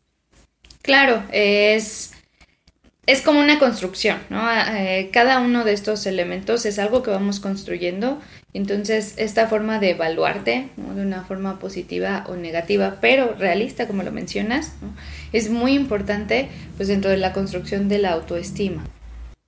Claro, 0.83 1.23
es, 1.33 2.13
es 3.07 3.23
como 3.23 3.41
una 3.41 3.59
construcción, 3.59 4.19
¿no? 4.31 4.49
Eh, 4.51 5.11
cada 5.13 5.41
uno 5.41 5.65
de 5.65 5.73
estos 5.73 6.07
elementos 6.07 6.67
es 6.67 6.79
algo 6.79 7.03
que 7.03 7.11
vamos 7.11 7.41
construyendo. 7.41 8.21
Entonces, 8.55 9.15
esta 9.17 9.47
forma 9.47 9.79
de 9.79 9.91
evaluarte, 9.91 10.69
de 10.77 11.03
una 11.03 11.25
forma 11.25 11.59
positiva 11.59 12.25
o 12.29 12.37
negativa, 12.37 12.99
pero 13.01 13.35
realista, 13.35 13.87
como 13.87 14.03
lo 14.03 14.13
mencionas, 14.13 14.73
es 15.33 15.51
muy 15.51 15.75
importante 15.75 16.49
pues, 16.77 16.89
dentro 16.89 17.11
de 17.11 17.19
la 17.19 17.33
construcción 17.33 17.89
de 17.89 17.99
la 17.99 18.13
autoestima. 18.13 18.85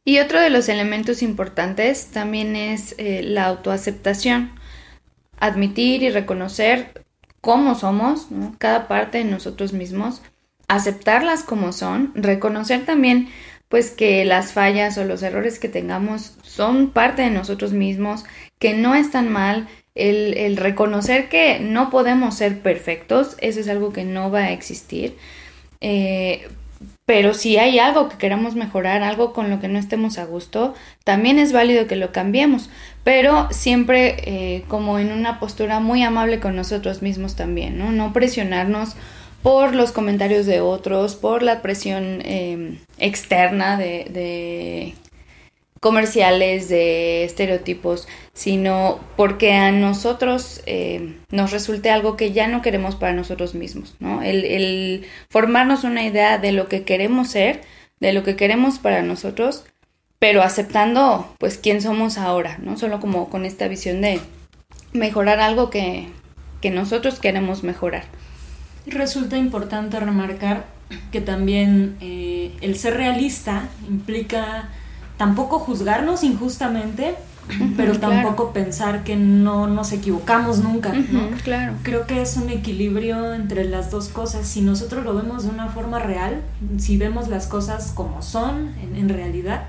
Y 0.04 0.18
otro 0.18 0.40
de 0.40 0.50
los 0.50 0.68
elementos 0.68 1.22
importantes 1.22 2.10
también 2.10 2.56
es 2.56 2.94
eh, 2.98 3.22
la 3.22 3.46
autoaceptación. 3.46 4.52
Admitir 5.38 6.02
y 6.02 6.10
reconocer 6.10 7.04
cómo 7.40 7.74
somos, 7.74 8.26
cada 8.58 8.88
parte 8.88 9.18
de 9.18 9.24
nosotros 9.24 9.72
mismos, 9.72 10.22
aceptarlas 10.70 11.42
como 11.42 11.72
son, 11.72 12.12
reconocer 12.14 12.84
también 12.84 13.28
pues 13.68 13.90
que 13.90 14.24
las 14.24 14.52
fallas 14.52 14.98
o 14.98 15.04
los 15.04 15.22
errores 15.22 15.58
que 15.58 15.68
tengamos 15.68 16.34
son 16.42 16.90
parte 16.90 17.22
de 17.22 17.30
nosotros 17.30 17.72
mismos, 17.72 18.24
que 18.58 18.74
no 18.74 18.94
están 18.94 19.28
mal, 19.30 19.68
el, 19.94 20.56
reconocer 20.56 21.28
que 21.28 21.60
no 21.60 21.90
podemos 21.90 22.36
ser 22.36 22.60
perfectos, 22.62 23.36
eso 23.40 23.60
es 23.60 23.68
algo 23.68 23.92
que 23.92 24.04
no 24.04 24.30
va 24.30 24.40
a 24.40 24.52
existir. 24.52 25.16
Eh, 25.80 26.48
pero 27.04 27.34
si 27.34 27.58
hay 27.58 27.78
algo 27.78 28.08
que 28.08 28.16
queramos 28.16 28.54
mejorar, 28.54 29.02
algo 29.02 29.32
con 29.32 29.50
lo 29.50 29.60
que 29.60 29.68
no 29.68 29.78
estemos 29.78 30.18
a 30.18 30.24
gusto, 30.24 30.74
también 31.04 31.38
es 31.38 31.52
válido 31.52 31.86
que 31.86 31.96
lo 31.96 32.12
cambiemos, 32.12 32.70
pero 33.04 33.48
siempre 33.50 34.16
eh, 34.24 34.64
como 34.68 34.98
en 34.98 35.12
una 35.12 35.40
postura 35.40 35.80
muy 35.80 36.02
amable 36.02 36.40
con 36.40 36.56
nosotros 36.56 37.02
mismos 37.02 37.36
también, 37.36 37.78
¿no? 37.78 37.92
No 37.92 38.12
presionarnos 38.12 38.96
por 39.42 39.74
los 39.74 39.92
comentarios 39.92 40.46
de 40.46 40.60
otros, 40.60 41.16
por 41.16 41.42
la 41.42 41.62
presión 41.62 42.22
em, 42.24 42.78
externa 42.98 43.76
de, 43.78 44.94
comerciales, 45.80 46.68
de 46.68 47.24
estereotipos, 47.24 48.06
sino 48.34 49.00
porque 49.16 49.54
a 49.54 49.72
nosotros 49.72 50.60
em, 50.66 51.16
nos 51.30 51.52
resulte 51.52 51.90
algo 51.90 52.16
que 52.16 52.32
ya 52.32 52.48
no 52.48 52.60
queremos 52.60 52.96
para 52.96 53.14
nosotros 53.14 53.54
mismos, 53.54 53.96
¿no? 53.98 54.22
El, 54.22 54.44
el, 54.44 55.06
formarnos 55.30 55.84
una 55.84 56.04
idea 56.04 56.36
de 56.36 56.52
lo 56.52 56.68
que 56.68 56.82
queremos 56.82 57.28
ser, 57.28 57.62
de 57.98 58.12
lo 58.12 58.22
que 58.24 58.36
queremos 58.36 58.78
para 58.78 59.02
nosotros, 59.02 59.64
pero 60.18 60.42
aceptando 60.42 61.34
pues 61.38 61.56
quién 61.56 61.80
somos 61.80 62.18
ahora, 62.18 62.58
¿no? 62.58 62.76
Solo 62.76 63.00
como 63.00 63.30
con 63.30 63.46
esta 63.46 63.68
visión 63.68 64.02
de 64.02 64.20
mejorar 64.92 65.40
algo 65.40 65.70
que, 65.70 66.08
que 66.60 66.70
nosotros 66.70 67.20
queremos 67.20 67.62
mejorar. 67.62 68.04
Resulta 68.86 69.36
importante 69.36 70.00
remarcar 70.00 70.66
que 71.12 71.20
también 71.20 71.96
eh, 72.00 72.56
el 72.60 72.76
ser 72.76 72.94
realista 72.96 73.68
implica 73.88 74.68
tampoco 75.16 75.58
juzgarnos 75.58 76.24
injustamente, 76.24 77.14
pero 77.76 77.98
tampoco 77.98 78.52
pensar 78.52 79.04
que 79.04 79.16
no 79.16 79.66
nos 79.66 79.92
equivocamos 79.92 80.58
nunca. 80.60 80.94
claro. 81.44 81.74
Creo 81.82 82.06
que 82.06 82.22
es 82.22 82.36
un 82.36 82.48
equilibrio 82.48 83.34
entre 83.34 83.64
las 83.64 83.90
dos 83.90 84.08
cosas. 84.08 84.46
Si 84.46 84.62
nosotros 84.62 85.04
lo 85.04 85.14
vemos 85.14 85.44
de 85.44 85.50
una 85.50 85.68
forma 85.68 85.98
real, 85.98 86.40
si 86.78 86.96
vemos 86.96 87.28
las 87.28 87.46
cosas 87.46 87.92
como 87.92 88.22
son 88.22 88.74
en, 88.82 88.96
en 88.96 89.08
realidad, 89.08 89.64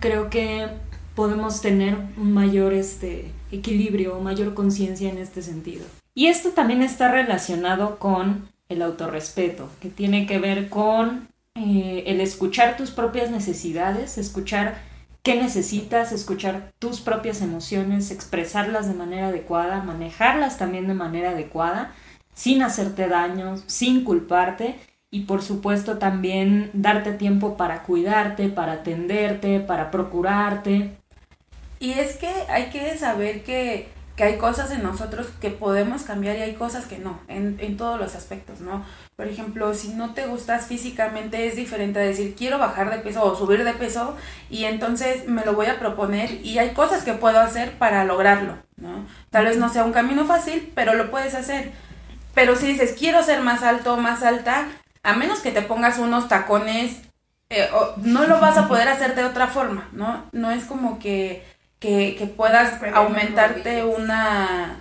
creo 0.00 0.30
que 0.30 0.68
podemos 1.14 1.60
tener 1.60 1.96
un 2.16 2.32
mayor 2.32 2.72
este, 2.72 3.30
equilibrio, 3.52 4.20
mayor 4.20 4.54
conciencia 4.54 5.10
en 5.10 5.18
este 5.18 5.42
sentido. 5.42 5.84
Y 6.14 6.28
esto 6.28 6.50
también 6.50 6.82
está 6.82 7.10
relacionado 7.10 7.98
con 7.98 8.48
el 8.68 8.82
autorrespeto, 8.82 9.68
que 9.80 9.90
tiene 9.90 10.26
que 10.26 10.38
ver 10.38 10.68
con 10.68 11.28
eh, 11.54 12.04
el 12.06 12.20
escuchar 12.20 12.76
tus 12.76 12.90
propias 12.90 13.30
necesidades, 13.30 14.16
escuchar 14.16 14.76
qué 15.22 15.34
necesitas, 15.36 16.12
escuchar 16.12 16.72
tus 16.78 17.00
propias 17.00 17.40
emociones, 17.40 18.10
expresarlas 18.10 18.86
de 18.86 18.94
manera 18.94 19.28
adecuada, 19.28 19.82
manejarlas 19.82 20.58
también 20.58 20.86
de 20.86 20.94
manera 20.94 21.30
adecuada, 21.30 21.92
sin 22.34 22.62
hacerte 22.62 23.08
daño, 23.08 23.56
sin 23.66 24.04
culparte 24.04 24.76
y 25.10 25.20
por 25.20 25.42
supuesto 25.42 25.98
también 25.98 26.70
darte 26.72 27.12
tiempo 27.12 27.56
para 27.56 27.82
cuidarte, 27.84 28.48
para 28.48 28.72
atenderte, 28.72 29.60
para 29.60 29.90
procurarte. 29.90 30.96
Y 31.80 31.92
es 31.92 32.16
que 32.16 32.30
hay 32.48 32.70
que 32.70 32.96
saber 32.98 33.44
que 33.44 33.88
que 34.16 34.22
hay 34.22 34.38
cosas 34.38 34.70
en 34.70 34.82
nosotros 34.82 35.26
que 35.40 35.50
podemos 35.50 36.02
cambiar 36.02 36.36
y 36.36 36.42
hay 36.42 36.54
cosas 36.54 36.86
que 36.86 36.98
no, 36.98 37.18
en, 37.26 37.56
en, 37.60 37.76
todos 37.76 37.98
los 37.98 38.14
aspectos, 38.14 38.60
¿no? 38.60 38.84
Por 39.16 39.26
ejemplo, 39.26 39.74
si 39.74 39.88
no 39.88 40.14
te 40.14 40.26
gustas 40.26 40.66
físicamente 40.66 41.48
es 41.48 41.56
diferente 41.56 41.98
a 41.98 42.02
decir 42.02 42.36
quiero 42.36 42.58
bajar 42.58 42.90
de 42.90 42.98
peso 42.98 43.24
o 43.24 43.34
subir 43.34 43.64
de 43.64 43.72
peso 43.72 44.16
y 44.50 44.64
entonces 44.64 45.26
me 45.26 45.44
lo 45.44 45.54
voy 45.54 45.66
a 45.66 45.80
proponer 45.80 46.44
y 46.44 46.58
hay 46.58 46.70
cosas 46.70 47.02
que 47.02 47.14
puedo 47.14 47.40
hacer 47.40 47.72
para 47.72 48.04
lograrlo, 48.04 48.56
¿no? 48.76 49.04
Tal 49.30 49.46
vez 49.46 49.58
no 49.58 49.68
sea 49.68 49.84
un 49.84 49.92
camino 49.92 50.24
fácil, 50.24 50.72
pero 50.76 50.94
lo 50.94 51.10
puedes 51.10 51.34
hacer. 51.34 51.72
Pero 52.34 52.54
si 52.54 52.68
dices 52.68 52.94
quiero 52.96 53.22
ser 53.22 53.40
más 53.40 53.64
alto, 53.64 53.96
más 53.96 54.22
alta, 54.22 54.68
a 55.02 55.14
menos 55.14 55.40
que 55.40 55.50
te 55.50 55.62
pongas 55.62 55.98
unos 55.98 56.28
tacones, 56.28 57.00
eh, 57.50 57.68
no 57.96 58.26
lo 58.26 58.40
vas 58.40 58.56
a 58.58 58.68
poder 58.68 58.88
hacer 58.88 59.14
de 59.14 59.24
otra 59.24 59.48
forma, 59.48 59.88
¿no? 59.92 60.24
No 60.32 60.50
es 60.50 60.64
como 60.64 60.98
que 60.98 61.44
que, 61.84 62.26
puedas 62.34 62.80
aumentarte 62.94 63.84
una, 63.84 64.76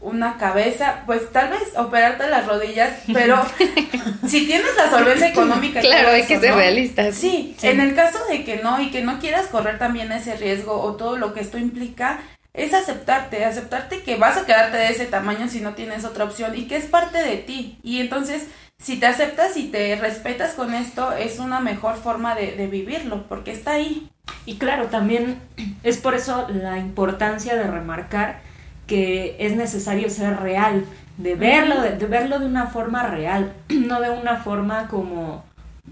una 0.00 0.36
cabeza, 0.38 1.02
pues 1.06 1.30
tal 1.32 1.50
vez 1.50 1.76
operarte 1.76 2.28
las 2.28 2.46
rodillas, 2.46 2.90
pero 3.12 3.40
si 4.26 4.46
tienes 4.46 4.74
la 4.76 4.90
solvencia 4.90 5.28
económica. 5.28 5.80
Claro, 5.80 6.08
hay 6.08 6.24
que 6.24 6.40
ser 6.40 6.54
realistas. 6.54 7.14
Sí, 7.14 7.56
en 7.62 7.80
el 7.80 7.94
caso 7.94 8.18
de 8.28 8.44
que 8.44 8.56
no 8.56 8.80
y 8.80 8.90
que 8.90 9.02
no 9.02 9.20
quieras 9.20 9.46
correr 9.46 9.78
también 9.78 10.10
ese 10.10 10.36
riesgo 10.36 10.80
o 10.80 10.96
todo 10.96 11.16
lo 11.16 11.32
que 11.32 11.40
esto 11.40 11.58
implica, 11.58 12.18
es 12.54 12.74
aceptarte, 12.74 13.44
aceptarte 13.44 14.02
que 14.02 14.16
vas 14.16 14.36
a 14.36 14.44
quedarte 14.44 14.78
de 14.78 14.88
ese 14.88 15.06
tamaño 15.06 15.48
si 15.48 15.60
no 15.60 15.74
tienes 15.74 16.04
otra 16.04 16.24
opción 16.24 16.56
y 16.56 16.66
que 16.66 16.76
es 16.76 16.86
parte 16.86 17.18
de 17.18 17.36
ti. 17.36 17.78
Y 17.84 18.00
entonces, 18.00 18.46
si 18.78 18.96
te 18.96 19.06
aceptas 19.06 19.56
y 19.56 19.68
te 19.68 19.94
respetas 19.94 20.54
con 20.54 20.74
esto, 20.74 21.12
es 21.12 21.38
una 21.38 21.60
mejor 21.60 21.96
forma 21.96 22.34
de, 22.34 22.56
de 22.56 22.66
vivirlo, 22.66 23.28
porque 23.28 23.52
está 23.52 23.72
ahí. 23.72 24.10
Y 24.46 24.56
claro, 24.56 24.86
también 24.86 25.38
es 25.82 25.98
por 25.98 26.14
eso 26.14 26.46
la 26.48 26.78
importancia 26.78 27.54
de 27.54 27.64
remarcar 27.64 28.40
que 28.86 29.36
es 29.38 29.54
necesario 29.54 30.10
ser 30.10 30.40
real, 30.40 30.84
de 31.18 31.34
verlo, 31.34 31.82
de, 31.82 32.06
verlo 32.06 32.38
de 32.38 32.46
una 32.46 32.66
forma 32.66 33.06
real, 33.06 33.52
no 33.68 34.00
de 34.00 34.10
una 34.10 34.38
forma 34.38 34.88
como 34.88 35.44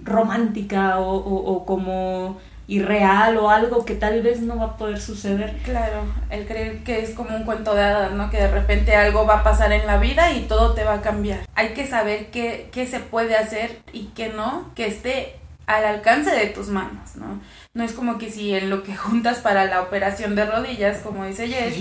romántica 0.02 0.98
o, 0.98 1.16
o, 1.16 1.64
como 1.64 2.38
irreal 2.68 3.36
o 3.36 3.48
algo 3.48 3.84
que 3.84 3.94
tal 3.94 4.22
vez 4.22 4.40
no 4.40 4.56
va 4.56 4.64
a 4.64 4.76
poder 4.76 5.00
suceder. 5.00 5.56
Claro, 5.62 6.02
el 6.30 6.46
creer 6.46 6.82
que 6.82 7.02
es 7.02 7.10
como 7.10 7.36
un 7.36 7.44
cuento 7.44 7.74
de 7.74 7.82
hadas, 7.82 8.12
¿no? 8.12 8.30
Que 8.30 8.38
de 8.38 8.50
repente 8.50 8.96
algo 8.96 9.26
va 9.26 9.40
a 9.40 9.44
pasar 9.44 9.72
en 9.72 9.86
la 9.86 9.98
vida 9.98 10.32
y 10.32 10.42
todo 10.42 10.74
te 10.74 10.84
va 10.84 10.94
a 10.94 11.02
cambiar. 11.02 11.40
Hay 11.54 11.74
que 11.74 11.86
saber 11.86 12.30
qué, 12.30 12.68
qué 12.72 12.86
se 12.86 13.00
puede 13.00 13.36
hacer 13.36 13.78
y 13.92 14.06
qué 14.16 14.30
no, 14.30 14.70
que 14.74 14.86
esté 14.86 15.36
al 15.66 15.84
alcance 15.84 16.30
de 16.30 16.46
tus 16.46 16.68
manos, 16.68 17.16
¿no? 17.16 17.40
No 17.74 17.84
es 17.84 17.92
como 17.92 18.18
que 18.18 18.30
si 18.30 18.54
en 18.54 18.70
lo 18.70 18.82
que 18.82 18.96
juntas 18.96 19.38
para 19.38 19.66
la 19.66 19.82
operación 19.82 20.34
de 20.34 20.46
rodillas, 20.46 20.98
como 20.98 21.24
dice 21.24 21.48
Jess, 21.48 21.76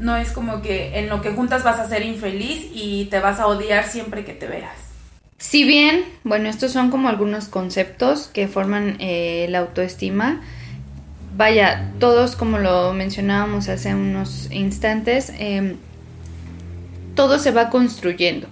no 0.00 0.16
es 0.16 0.32
como 0.32 0.60
que 0.60 0.98
en 0.98 1.08
lo 1.08 1.22
que 1.22 1.30
juntas 1.30 1.64
vas 1.64 1.78
a 1.78 1.88
ser 1.88 2.02
infeliz 2.02 2.66
y 2.72 3.06
te 3.06 3.20
vas 3.20 3.40
a 3.40 3.46
odiar 3.46 3.86
siempre 3.86 4.24
que 4.24 4.34
te 4.34 4.46
veas. 4.46 4.88
Si 5.38 5.64
bien, 5.64 6.04
bueno, 6.24 6.48
estos 6.48 6.72
son 6.72 6.90
como 6.90 7.08
algunos 7.08 7.46
conceptos 7.46 8.26
que 8.26 8.48
forman 8.48 8.96
eh, 8.98 9.46
la 9.50 9.60
autoestima, 9.60 10.40
vaya, 11.36 11.92
todos 12.00 12.34
como 12.34 12.58
lo 12.58 12.92
mencionábamos 12.92 13.68
hace 13.68 13.94
unos 13.94 14.50
instantes, 14.50 15.32
em, 15.38 15.76
todo 17.14 17.38
se 17.38 17.52
va 17.52 17.70
construyendo 17.70 18.48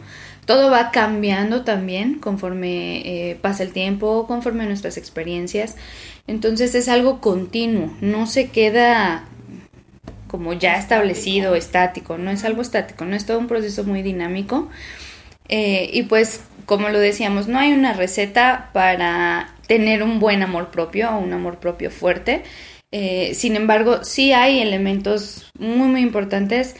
todo 0.46 0.70
va 0.70 0.90
cambiando 0.92 1.62
también 1.62 2.18
conforme 2.18 3.02
eh, 3.04 3.38
pasa 3.42 3.64
el 3.64 3.72
tiempo, 3.72 4.26
conforme 4.26 4.64
nuestras 4.64 4.96
experiencias. 4.96 5.76
Entonces 6.26 6.74
es 6.74 6.88
algo 6.88 7.20
continuo, 7.20 7.92
no 8.00 8.26
se 8.26 8.48
queda 8.48 9.24
como 10.28 10.52
ya 10.52 10.76
establecido, 10.76 11.54
estático, 11.54 12.18
no 12.18 12.30
es 12.30 12.44
algo 12.44 12.62
estático, 12.62 13.04
no 13.04 13.16
es 13.16 13.26
todo 13.26 13.38
un 13.38 13.48
proceso 13.48 13.84
muy 13.84 14.02
dinámico. 14.02 14.68
Eh, 15.48 15.90
y 15.92 16.04
pues, 16.04 16.40
como 16.64 16.88
lo 16.88 16.98
decíamos, 16.98 17.48
no 17.48 17.58
hay 17.58 17.72
una 17.72 17.92
receta 17.92 18.70
para 18.72 19.54
tener 19.66 20.02
un 20.02 20.18
buen 20.18 20.42
amor 20.42 20.70
propio 20.70 21.10
o 21.10 21.18
un 21.18 21.32
amor 21.32 21.58
propio 21.58 21.90
fuerte. 21.90 22.42
Eh, 22.92 23.34
sin 23.34 23.56
embargo, 23.56 24.04
sí 24.04 24.32
hay 24.32 24.60
elementos 24.60 25.50
muy, 25.58 25.88
muy 25.88 26.02
importantes 26.02 26.76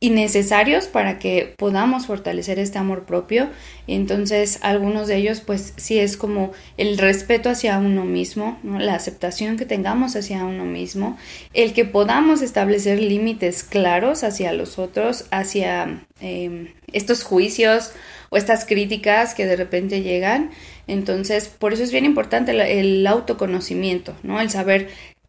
y 0.00 0.10
necesarios 0.10 0.86
para 0.86 1.18
que 1.18 1.54
podamos 1.56 2.06
fortalecer 2.06 2.58
este 2.58 2.78
amor 2.78 3.04
propio. 3.04 3.48
Entonces, 3.86 4.58
algunos 4.62 5.08
de 5.08 5.16
ellos, 5.16 5.40
pues 5.40 5.72
sí 5.76 5.98
es 5.98 6.16
como 6.16 6.52
el 6.76 6.98
respeto 6.98 7.50
hacia 7.50 7.78
uno 7.78 8.04
mismo, 8.04 8.58
la 8.62 8.94
aceptación 8.94 9.56
que 9.56 9.64
tengamos 9.64 10.14
hacia 10.14 10.44
uno 10.44 10.64
mismo, 10.64 11.18
el 11.52 11.72
que 11.72 11.84
podamos 11.84 12.42
establecer 12.42 13.00
límites 13.00 13.64
claros 13.64 14.22
hacia 14.22 14.52
los 14.52 14.78
otros, 14.78 15.26
hacia 15.30 16.04
em, 16.20 16.68
estos 16.92 17.24
juicios 17.24 17.92
o 18.30 18.36
estas 18.36 18.64
críticas 18.64 19.34
que 19.34 19.46
de 19.46 19.56
repente 19.56 20.02
llegan. 20.02 20.50
Entonces, 20.86 21.48
por 21.48 21.72
eso 21.72 21.82
es 21.82 21.92
bien 21.92 22.04
importante 22.04 22.52
el, 22.52 23.06
autoconocimiento, 23.06 24.14
¿no? 24.22 24.40
El 24.40 24.50
saber 24.50 24.88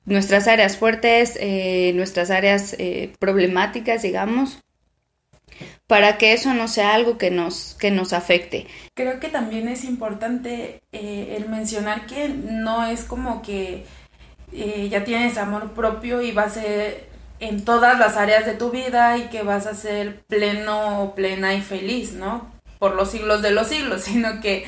nuestras 0.09 0.47
áreas 0.47 0.75
fuertes, 0.75 1.37
eh, 1.39 1.91
nuestras 1.93 2.31
áreas 2.31 2.75
eh, 2.79 3.13
problemáticas, 3.19 4.01
digamos, 4.01 4.59
para 5.85 6.17
que 6.17 6.33
eso 6.33 6.53
no 6.55 6.67
sea 6.67 6.95
algo 6.95 7.19
que 7.19 7.29
nos, 7.29 7.75
que 7.79 7.91
nos 7.91 8.11
afecte. 8.11 8.65
Creo 8.95 9.19
que 9.19 9.29
también 9.29 9.67
es 9.67 9.83
importante 9.85 10.81
eh, 10.91 11.35
el 11.37 11.47
mencionar 11.47 12.07
que 12.07 12.27
no 12.27 12.85
es 12.85 13.03
como 13.03 13.41
que 13.41 13.85
ya 14.89 15.03
tienes 15.03 15.37
amor 15.37 15.73
propio 15.73 16.23
y 16.23 16.31
vas 16.31 16.57
a 16.57 16.61
ser 16.61 17.07
en 17.39 17.63
todas 17.63 17.99
las 17.99 18.17
áreas 18.17 18.47
de 18.47 18.53
tu 18.53 18.71
vida 18.71 19.15
y 19.19 19.27
que 19.27 19.43
vas 19.43 19.67
a 19.67 19.75
ser 19.75 20.21
pleno 20.23 21.13
plena 21.15 21.53
y 21.53 21.61
feliz, 21.61 22.13
¿no? 22.13 22.51
Por 22.79 22.95
los 22.95 23.11
siglos 23.11 23.43
de 23.43 23.51
los 23.51 23.67
siglos, 23.67 24.01
sino 24.05 24.41
que 24.41 24.65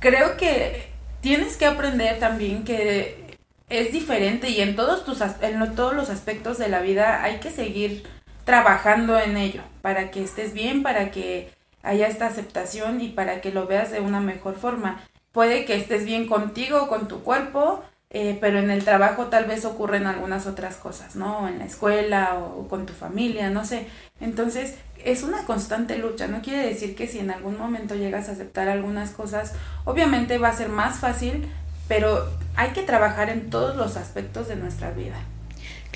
creo 0.00 0.36
que 0.36 0.90
tienes 1.22 1.56
que 1.56 1.64
aprender 1.64 2.18
también 2.18 2.64
que 2.64 3.25
es 3.68 3.92
diferente 3.92 4.50
y 4.50 4.60
en 4.60 4.76
todos 4.76 5.04
tus 5.04 5.20
en 5.20 5.74
todos 5.74 5.94
los 5.94 6.10
aspectos 6.10 6.58
de 6.58 6.68
la 6.68 6.80
vida 6.80 7.22
hay 7.22 7.38
que 7.38 7.50
seguir 7.50 8.04
trabajando 8.44 9.18
en 9.18 9.36
ello 9.36 9.62
para 9.82 10.10
que 10.10 10.22
estés 10.22 10.52
bien, 10.52 10.82
para 10.82 11.10
que 11.10 11.50
haya 11.82 12.08
esta 12.08 12.26
aceptación 12.26 13.00
y 13.00 13.08
para 13.08 13.40
que 13.40 13.52
lo 13.52 13.66
veas 13.66 13.90
de 13.90 14.00
una 14.00 14.20
mejor 14.20 14.56
forma. 14.56 15.00
Puede 15.32 15.64
que 15.64 15.76
estés 15.76 16.04
bien 16.04 16.26
contigo, 16.26 16.88
con 16.88 17.08
tu 17.08 17.22
cuerpo, 17.22 17.82
eh, 18.10 18.38
pero 18.40 18.58
en 18.58 18.70
el 18.70 18.84
trabajo 18.84 19.26
tal 19.26 19.44
vez 19.44 19.64
ocurren 19.64 20.06
algunas 20.06 20.46
otras 20.46 20.76
cosas, 20.76 21.16
¿no? 21.16 21.48
En 21.48 21.58
la 21.58 21.64
escuela 21.64 22.34
o 22.38 22.66
con 22.68 22.86
tu 22.86 22.92
familia, 22.92 23.50
no 23.50 23.64
sé. 23.64 23.86
Entonces, 24.20 24.76
es 25.04 25.22
una 25.22 25.44
constante 25.44 25.98
lucha. 25.98 26.26
No 26.26 26.40
quiere 26.40 26.66
decir 26.66 26.96
que 26.96 27.06
si 27.06 27.18
en 27.18 27.30
algún 27.30 27.58
momento 27.58 27.94
llegas 27.94 28.28
a 28.28 28.32
aceptar 28.32 28.68
algunas 28.68 29.10
cosas, 29.10 29.52
obviamente 29.84 30.38
va 30.38 30.48
a 30.48 30.56
ser 30.56 30.68
más 30.68 30.98
fácil, 30.98 31.48
pero 31.88 32.28
hay 32.56 32.70
que 32.70 32.82
trabajar 32.82 33.30
en 33.30 33.50
todos 33.50 33.76
los 33.76 33.96
aspectos 33.96 34.48
de 34.48 34.56
nuestra 34.56 34.90
vida. 34.90 35.16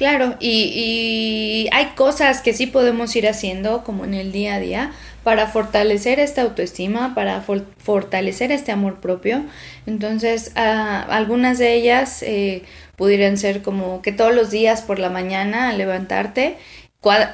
Claro, 0.01 0.37
y, 0.41 1.69
hay 1.73 1.87
cosas 1.95 2.41
que 2.41 2.55
sí 2.55 2.67
podemos 2.67 3.15
ir 3.17 3.29
haciendo 3.29 3.85
como 3.85 4.07
en 4.07 4.15
el 4.15 4.33
día 4.33 4.55
a 4.55 4.59
día 4.59 4.93
para 5.25 5.47
fortalecer 5.47 6.19
esta 6.21 6.41
autoestima, 6.41 7.15
para 7.15 7.43
fortalecer 7.43 8.51
este 8.51 8.73
amor 8.73 9.01
propio. 9.01 9.45
Entonces, 9.85 10.53
algunas 10.55 11.59
de 11.59 11.75
ellas 11.75 12.23
eh, 12.23 12.63
pudieran 12.97 13.37
ser 13.37 13.61
como 13.61 14.01
que 14.01 14.13
todos 14.13 14.35
los 14.35 14.51
días 14.51 14.81
por 14.81 14.99
la 14.99 15.11
mañana 15.11 15.69
al 15.69 15.77
levantarte 15.77 16.57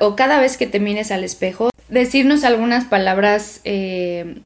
o 0.01 0.17
cada 0.17 0.41
vez 0.41 0.57
que 0.57 0.67
te 0.67 0.81
mires 0.81 1.13
al 1.13 1.23
espejo, 1.23 1.71
decirnos 1.89 2.43
algunas 2.45 2.85
palabras 2.85 3.61
eh, 3.65 4.41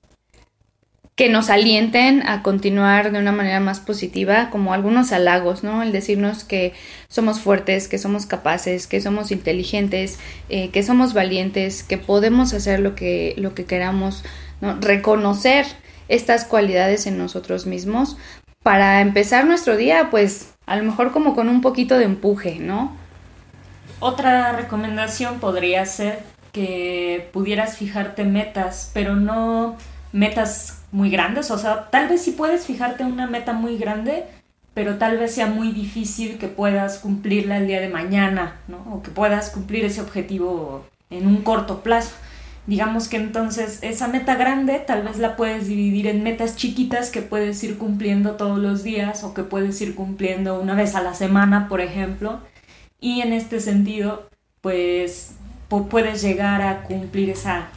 que 1.20 1.28
nos 1.28 1.50
alienten 1.50 2.26
a 2.26 2.42
continuar 2.42 3.12
de 3.12 3.18
una 3.18 3.30
manera 3.30 3.60
más 3.60 3.78
positiva, 3.78 4.48
como 4.48 4.72
algunos 4.72 5.12
halagos, 5.12 5.62
¿no? 5.62 5.82
El 5.82 5.92
decirnos 5.92 6.44
que 6.44 6.72
somos 7.08 7.40
fuertes, 7.40 7.88
que 7.88 7.98
somos 7.98 8.24
capaces, 8.24 8.86
que 8.86 9.02
somos 9.02 9.30
inteligentes, 9.30 10.18
eh, 10.48 10.70
que 10.70 10.82
somos 10.82 11.12
valientes, 11.12 11.82
que 11.82 11.98
podemos 11.98 12.54
hacer 12.54 12.80
lo 12.80 12.94
que, 12.94 13.34
lo 13.36 13.54
que 13.54 13.66
queramos, 13.66 14.24
¿no? 14.62 14.80
Reconocer 14.80 15.66
estas 16.08 16.46
cualidades 16.46 17.06
en 17.06 17.18
nosotros 17.18 17.66
mismos 17.66 18.16
para 18.62 19.02
empezar 19.02 19.44
nuestro 19.44 19.76
día, 19.76 20.08
pues 20.10 20.54
a 20.64 20.76
lo 20.76 20.84
mejor 20.84 21.12
como 21.12 21.34
con 21.34 21.50
un 21.50 21.60
poquito 21.60 21.98
de 21.98 22.04
empuje, 22.04 22.60
¿no? 22.60 22.96
Otra 23.98 24.52
recomendación 24.52 25.38
podría 25.38 25.84
ser 25.84 26.20
que 26.52 27.28
pudieras 27.34 27.76
fijarte 27.76 28.24
metas, 28.24 28.90
pero 28.94 29.16
no 29.16 29.76
metas 30.12 30.79
muy 30.92 31.10
grandes, 31.10 31.50
o 31.50 31.58
sea, 31.58 31.88
tal 31.90 32.08
vez 32.08 32.22
sí 32.22 32.32
puedes 32.32 32.66
fijarte 32.66 33.04
una 33.04 33.26
meta 33.26 33.52
muy 33.52 33.78
grande, 33.78 34.24
pero 34.74 34.98
tal 34.98 35.18
vez 35.18 35.34
sea 35.34 35.46
muy 35.46 35.72
difícil 35.72 36.38
que 36.38 36.48
puedas 36.48 36.98
cumplirla 36.98 37.58
el 37.58 37.66
día 37.66 37.80
de 37.80 37.88
mañana, 37.88 38.56
¿no? 38.68 38.78
O 38.92 39.02
que 39.02 39.10
puedas 39.10 39.50
cumplir 39.50 39.84
ese 39.84 40.00
objetivo 40.00 40.84
en 41.10 41.26
un 41.26 41.42
corto 41.42 41.82
plazo. 41.82 42.12
Digamos 42.66 43.08
que 43.08 43.16
entonces 43.16 43.78
esa 43.82 44.06
meta 44.06 44.36
grande 44.36 44.78
tal 44.78 45.02
vez 45.02 45.18
la 45.18 45.34
puedes 45.34 45.66
dividir 45.66 46.06
en 46.06 46.22
metas 46.22 46.56
chiquitas 46.56 47.10
que 47.10 47.22
puedes 47.22 47.62
ir 47.64 47.78
cumpliendo 47.78 48.32
todos 48.32 48.58
los 48.58 48.82
días 48.82 49.24
o 49.24 49.34
que 49.34 49.42
puedes 49.42 49.80
ir 49.80 49.94
cumpliendo 49.94 50.60
una 50.60 50.74
vez 50.74 50.94
a 50.94 51.02
la 51.02 51.14
semana, 51.14 51.68
por 51.68 51.80
ejemplo. 51.80 52.40
Y 53.00 53.22
en 53.22 53.32
este 53.32 53.60
sentido, 53.60 54.28
pues 54.60 55.32
puedes 55.68 56.22
llegar 56.22 56.62
a 56.62 56.82
cumplir 56.82 57.30
esa 57.30 57.68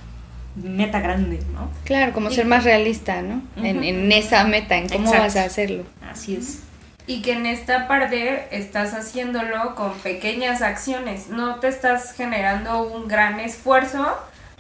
meta 0.56 1.00
grande, 1.00 1.40
¿no? 1.54 1.70
Claro, 1.84 2.14
como 2.14 2.30
ser 2.30 2.46
más 2.46 2.64
realista, 2.64 3.22
¿no? 3.22 3.42
en, 3.58 4.12
esa 4.12 4.44
meta, 4.44 4.78
en 4.78 4.90
cómo 4.90 5.12
vas 5.12 5.36
a 5.36 5.44
hacerlo. 5.44 5.84
Así 6.10 6.36
es. 6.36 6.60
Y 7.06 7.22
que 7.22 7.34
en 7.34 7.46
esta 7.46 7.88
parte 7.88 8.48
estás 8.52 8.94
haciéndolo 8.94 9.76
con 9.76 9.94
pequeñas 10.00 10.62
acciones, 10.62 11.30
no 11.30 11.56
te 11.56 11.68
estás 11.68 12.14
generando 12.14 12.84
un 12.84 13.08
gran 13.08 13.40
esfuerzo 13.40 14.18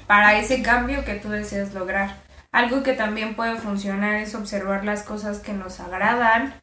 para 0.07 0.37
ese 0.37 0.61
cambio 0.61 1.05
que 1.05 1.13
tú 1.13 1.29
deseas 1.29 1.73
lograr. 1.73 2.17
Algo 2.51 2.83
que 2.83 2.93
también 2.93 3.35
puede 3.35 3.55
funcionar 3.55 4.15
es 4.15 4.35
observar 4.35 4.83
las 4.83 5.03
cosas 5.03 5.39
que 5.39 5.53
nos 5.53 5.79
agradan 5.79 6.53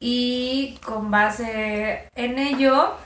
y 0.00 0.78
con 0.84 1.10
base 1.10 2.08
en 2.14 2.38
ello 2.38 2.96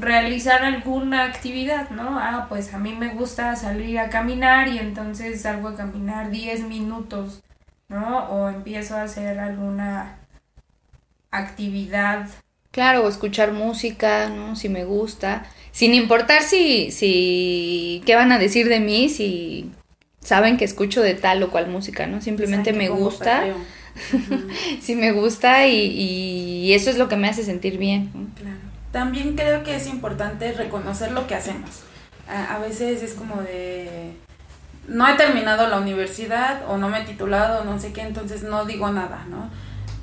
realizar 0.00 0.64
alguna 0.64 1.24
actividad, 1.24 1.90
¿no? 1.90 2.18
Ah, 2.18 2.46
pues 2.48 2.72
a 2.74 2.78
mí 2.78 2.94
me 2.94 3.14
gusta 3.14 3.56
salir 3.56 3.98
a 3.98 4.10
caminar 4.10 4.68
y 4.68 4.78
entonces 4.78 5.42
salgo 5.42 5.68
a 5.68 5.76
caminar 5.76 6.30
10 6.30 6.64
minutos, 6.64 7.42
¿no? 7.88 8.24
O 8.30 8.48
empiezo 8.48 8.96
a 8.96 9.02
hacer 9.02 9.38
alguna 9.38 10.18
actividad. 11.30 12.28
Claro, 12.70 13.04
o 13.04 13.08
escuchar 13.08 13.52
música, 13.52 14.28
¿no? 14.28 14.56
Si 14.56 14.68
me 14.68 14.84
gusta, 14.84 15.46
sin 15.74 15.92
importar 15.94 16.42
si, 16.42 16.90
si, 16.92 18.02
¿qué 18.06 18.14
van 18.14 18.30
a 18.30 18.38
decir 18.38 18.68
de 18.68 18.80
mí? 18.80 19.08
Si 19.08 19.70
saben 20.20 20.56
que 20.56 20.64
escucho 20.64 21.02
de 21.02 21.14
tal 21.14 21.42
o 21.42 21.50
cual 21.50 21.68
música, 21.68 22.06
¿no? 22.06 22.20
Simplemente 22.20 22.72
me 22.72 22.88
gusta. 22.88 23.44
si 24.80 24.94
me 24.96 25.12
gusta 25.12 25.66
y, 25.66 25.76
y, 26.66 26.72
eso 26.74 26.90
es 26.90 26.98
lo 26.98 27.08
que 27.08 27.16
me 27.16 27.28
hace 27.28 27.44
sentir 27.44 27.78
bien. 27.78 28.10
Claro. 28.36 28.53
También 28.94 29.34
creo 29.34 29.64
que 29.64 29.74
es 29.74 29.88
importante 29.88 30.52
reconocer 30.52 31.10
lo 31.10 31.26
que 31.26 31.34
hacemos. 31.34 31.82
A, 32.28 32.60
veces 32.60 33.02
es 33.02 33.14
como 33.14 33.42
de, 33.42 34.14
no 34.86 35.08
he 35.08 35.14
terminado 35.14 35.66
la 35.66 35.80
universidad 35.80 36.62
o 36.68 36.76
no 36.76 36.88
me 36.88 37.00
he 37.00 37.04
titulado, 37.04 37.64
no 37.64 37.80
sé 37.80 37.92
qué, 37.92 38.02
entonces 38.02 38.44
no 38.44 38.66
digo 38.66 38.92
nada, 38.92 39.26
¿no? 39.28 39.50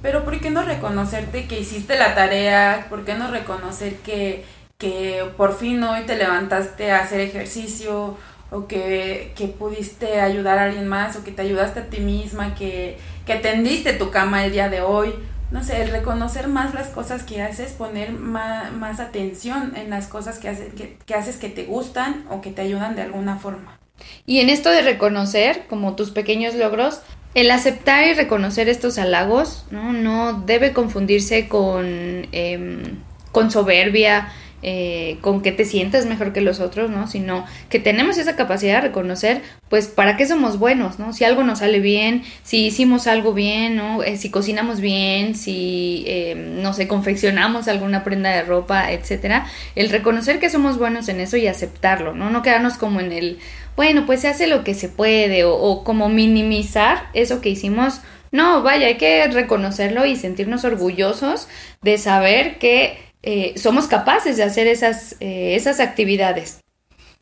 Pero 0.02 0.26
¿por 0.26 0.38
qué 0.42 0.50
no 0.50 0.64
reconocerte 0.64 1.48
que 1.48 1.62
hiciste 1.62 1.98
la 1.98 2.16
tarea? 2.16 2.88
¿Por 2.90 3.06
qué 3.06 3.14
no 3.14 3.32
reconocer 3.32 3.96
que, 4.00 4.44
que 4.78 5.24
por 5.38 5.58
fin 5.58 5.82
hoy 5.82 6.02
te 6.02 6.18
levantaste 6.18 6.92
a 6.92 7.00
hacer 7.00 7.22
ejercicio? 7.22 8.18
o 8.54 8.68
que, 8.68 9.32
que, 9.38 9.48
pudiste 9.48 10.20
ayudar 10.20 10.60
a 10.60 10.64
alguien 10.64 10.86
más, 10.86 11.16
o 11.16 11.24
que 11.24 11.32
te 11.32 11.42
ayudaste 11.42 11.80
a 11.80 11.86
ti 11.86 12.02
misma, 12.02 12.54
que, 12.54 12.98
que 13.26 13.36
tendiste 13.36 13.94
tu 13.94 14.12
cama 14.12 14.44
el 14.44 14.52
día 14.52 14.68
de 14.68 14.82
hoy, 14.82 15.16
no 15.52 15.64
sé, 15.64 15.82
el 15.82 15.90
reconocer 15.90 16.48
más 16.48 16.74
las 16.74 16.88
cosas 16.88 17.24
que 17.24 17.42
haces, 17.42 17.74
poner 17.74 18.14
más, 18.14 19.00
atención 19.00 19.74
en 19.76 19.90
las 19.90 20.08
cosas 20.08 20.40
que, 20.40 20.98
que, 21.06 21.14
haces 21.14 21.38
que 21.38 21.50
te 21.50 21.66
gustan 21.66 22.26
o 22.30 22.42
que 22.42 22.52
te 22.52 22.62
ayudan 22.62 22.96
de 22.96 23.02
alguna 23.02 23.38
forma. 23.38 23.78
Y 24.26 24.40
en 24.40 24.50
esto 24.50 24.72
de 24.72 24.82
reconocer 24.82 25.66
como 25.68 25.96
tus 25.96 26.12
pequeños 26.12 26.56
logros, 26.56 27.02
el 27.36 27.52
aceptar 27.52 28.08
y 28.08 28.14
reconocer 28.14 28.70
estos 28.70 28.98
halagos 28.98 29.66
no, 29.72 29.94
no 29.94 30.34
debe 30.34 30.74
confundirse 30.74 31.48
con, 31.48 32.28
em, 32.32 33.00
con 33.32 33.52
soberbia, 33.52 34.32
eh, 34.64 35.18
con 35.22 35.42
que 35.42 35.52
te 35.52 35.66
sientas 35.66 36.06
mejor 36.06 36.34
que 36.34 36.42
los 36.42 36.60
otros, 36.60 36.90
¿no? 36.90 37.08
Sino 37.08 37.46
que 37.70 37.80
tenemos 37.80 38.18
esa 38.18 38.36
capacidad 38.36 38.76
de 38.76 38.88
reconocer, 38.88 39.42
pues, 39.70 39.88
para 39.88 40.18
qué 40.18 40.28
somos 40.28 40.60
buenos, 40.60 41.00
¿no? 41.00 41.14
Si 41.14 41.24
algo 41.24 41.44
nos 41.44 41.60
sale 41.60 41.80
bien, 41.80 42.24
si 42.44 42.66
hicimos 42.66 43.08
algo 43.08 43.34
bien, 43.34 43.76
¿no? 43.76 44.04
Eh, 44.04 44.18
si 44.18 44.30
cocinamos 44.30 44.82
bien, 44.82 45.36
si, 45.36 46.04
eh, 46.08 46.36
no 46.36 46.74
sé, 46.74 46.88
confeccionamos 46.88 47.68
alguna 47.68 48.04
prenda 48.04 48.30
de 48.32 48.44
ropa, 48.44 48.92
etcétera. 48.92 49.48
El 49.76 49.90
reconocer 49.90 50.40
que 50.40 50.50
somos 50.50 50.78
buenos 50.78 51.10
en 51.10 51.20
eso 51.20 51.38
y 51.38 51.48
aceptarlo, 51.48 52.14
¿no? 52.14 52.30
No 52.30 52.42
quedarnos 52.42 52.78
como 52.78 53.00
en 53.00 53.12
el, 53.12 53.40
bueno, 53.76 54.06
pues 54.06 54.22
se 54.22 54.28
hace 54.28 54.48
lo 54.48 54.64
que 54.64 54.74
se 54.74 54.90
puede 54.90 55.44
o, 55.44 55.56
o 55.56 55.84
como 55.84 56.10
minimizar 56.10 57.10
eso 57.14 57.42
que 57.42 57.50
hicimos. 57.50 58.02
No, 58.32 58.64
vaya, 58.64 58.88
hay 58.88 58.96
que 58.98 59.28
reconocerlo 59.28 60.06
y 60.06 60.16
sentirnos 60.16 60.64
orgullosos 60.64 61.50
de 61.82 61.98
saber 61.98 62.60
que 62.60 63.11
eh, 63.24 63.54
somos 63.58 63.88
capaces 63.88 64.38
de 64.38 64.44
hacer 64.44 64.68
esas, 64.68 65.16
eh, 65.20 65.56
esas 65.56 65.80
actividades. 65.80 66.60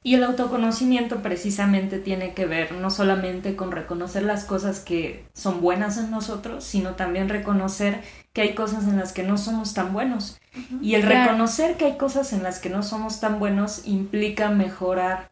Y 0.02 0.16
el 0.16 0.24
autoconocimiento 0.24 1.22
precisamente 1.22 2.00
tiene 2.00 2.34
que 2.34 2.46
ver 2.46 2.72
no 2.72 2.90
solamente 2.90 3.58
con 3.58 3.72
reconocer 3.72 4.24
las 4.24 4.46
cosas 4.46 4.80
que 4.80 5.26
son 5.34 5.60
buenas 5.60 5.98
en 5.98 6.10
nosotros, 6.10 6.64
sino 6.64 6.96
también 6.96 7.28
reconocer 7.28 8.00
que 8.32 8.42
hay 8.42 8.54
cosas 8.54 8.86
en 8.86 8.98
las 8.98 9.12
que 9.12 9.24
no 9.24 9.38
somos 9.38 9.74
tan 9.74 9.92
buenos. 9.92 10.40
Y 10.82 10.96
el 10.96 11.04
reconocer 11.04 11.76
que 11.76 11.86
hay 11.86 11.98
cosas 11.98 12.32
en 12.32 12.44
las 12.44 12.60
que 12.60 12.70
no 12.70 12.82
somos 12.82 13.20
tan 13.20 13.40
buenos 13.40 13.82
implica 13.86 14.50
mejorar 14.50 15.32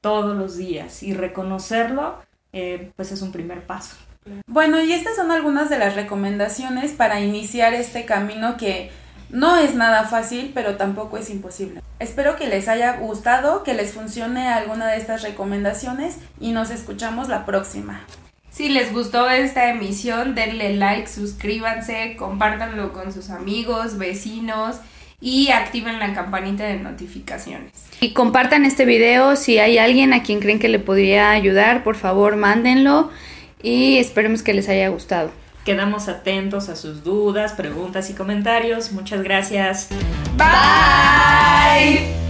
todos 0.00 0.36
los 0.36 0.56
días 0.56 1.04
y 1.04 1.14
reconocerlo 1.14 2.16
eh, 2.52 2.90
pues 2.96 3.12
es 3.12 3.22
un 3.22 3.30
primer 3.30 3.62
paso. 3.66 3.96
Bueno, 4.46 4.82
y 4.82 4.92
estas 4.92 5.16
son 5.16 5.30
algunas 5.30 5.70
de 5.70 5.78
las 5.78 5.94
recomendaciones 5.94 6.92
para 6.92 7.20
iniciar 7.20 7.72
este 7.74 8.04
camino 8.04 8.56
que 8.56 8.90
no 9.30 9.56
es 9.56 9.74
nada 9.74 10.04
fácil, 10.04 10.52
pero 10.54 10.76
tampoco 10.76 11.18
es 11.18 11.30
imposible. 11.30 11.82
Espero 11.98 12.36
que 12.36 12.46
les 12.46 12.68
haya 12.68 12.96
gustado, 12.96 13.62
que 13.62 13.74
les 13.74 13.92
funcione 13.92 14.48
alguna 14.48 14.86
de 14.88 14.96
estas 14.96 15.22
recomendaciones 15.22 16.16
y 16.40 16.52
nos 16.52 16.70
escuchamos 16.70 17.28
la 17.28 17.44
próxima. 17.44 18.00
Si 18.50 18.68
les 18.68 18.92
gustó 18.92 19.28
esta 19.28 19.68
emisión, 19.68 20.34
denle 20.34 20.74
like, 20.74 21.08
suscríbanse, 21.08 22.16
compártanlo 22.16 22.92
con 22.92 23.12
sus 23.12 23.30
amigos, 23.30 23.98
vecinos 23.98 24.76
y 25.20 25.50
activen 25.50 25.98
la 25.98 26.14
campanita 26.14 26.64
de 26.64 26.76
notificaciones. 26.76 27.72
Y 28.00 28.12
compartan 28.12 28.64
este 28.64 28.84
video 28.84 29.36
si 29.36 29.58
hay 29.58 29.78
alguien 29.78 30.12
a 30.12 30.22
quien 30.22 30.40
creen 30.40 30.58
que 30.58 30.68
le 30.68 30.78
podría 30.78 31.30
ayudar, 31.30 31.84
por 31.84 31.96
favor 31.96 32.36
mándenlo 32.36 33.10
y 33.62 33.98
esperemos 33.98 34.42
que 34.42 34.54
les 34.54 34.68
haya 34.68 34.88
gustado. 34.88 35.30
Quedamos 35.68 36.08
atentos 36.08 36.70
a 36.70 36.76
sus 36.76 37.04
dudas, 37.04 37.52
preguntas 37.52 38.08
y 38.08 38.14
comentarios. 38.14 38.90
Muchas 38.90 39.22
gracias. 39.22 39.88
Bye. 40.38 42.27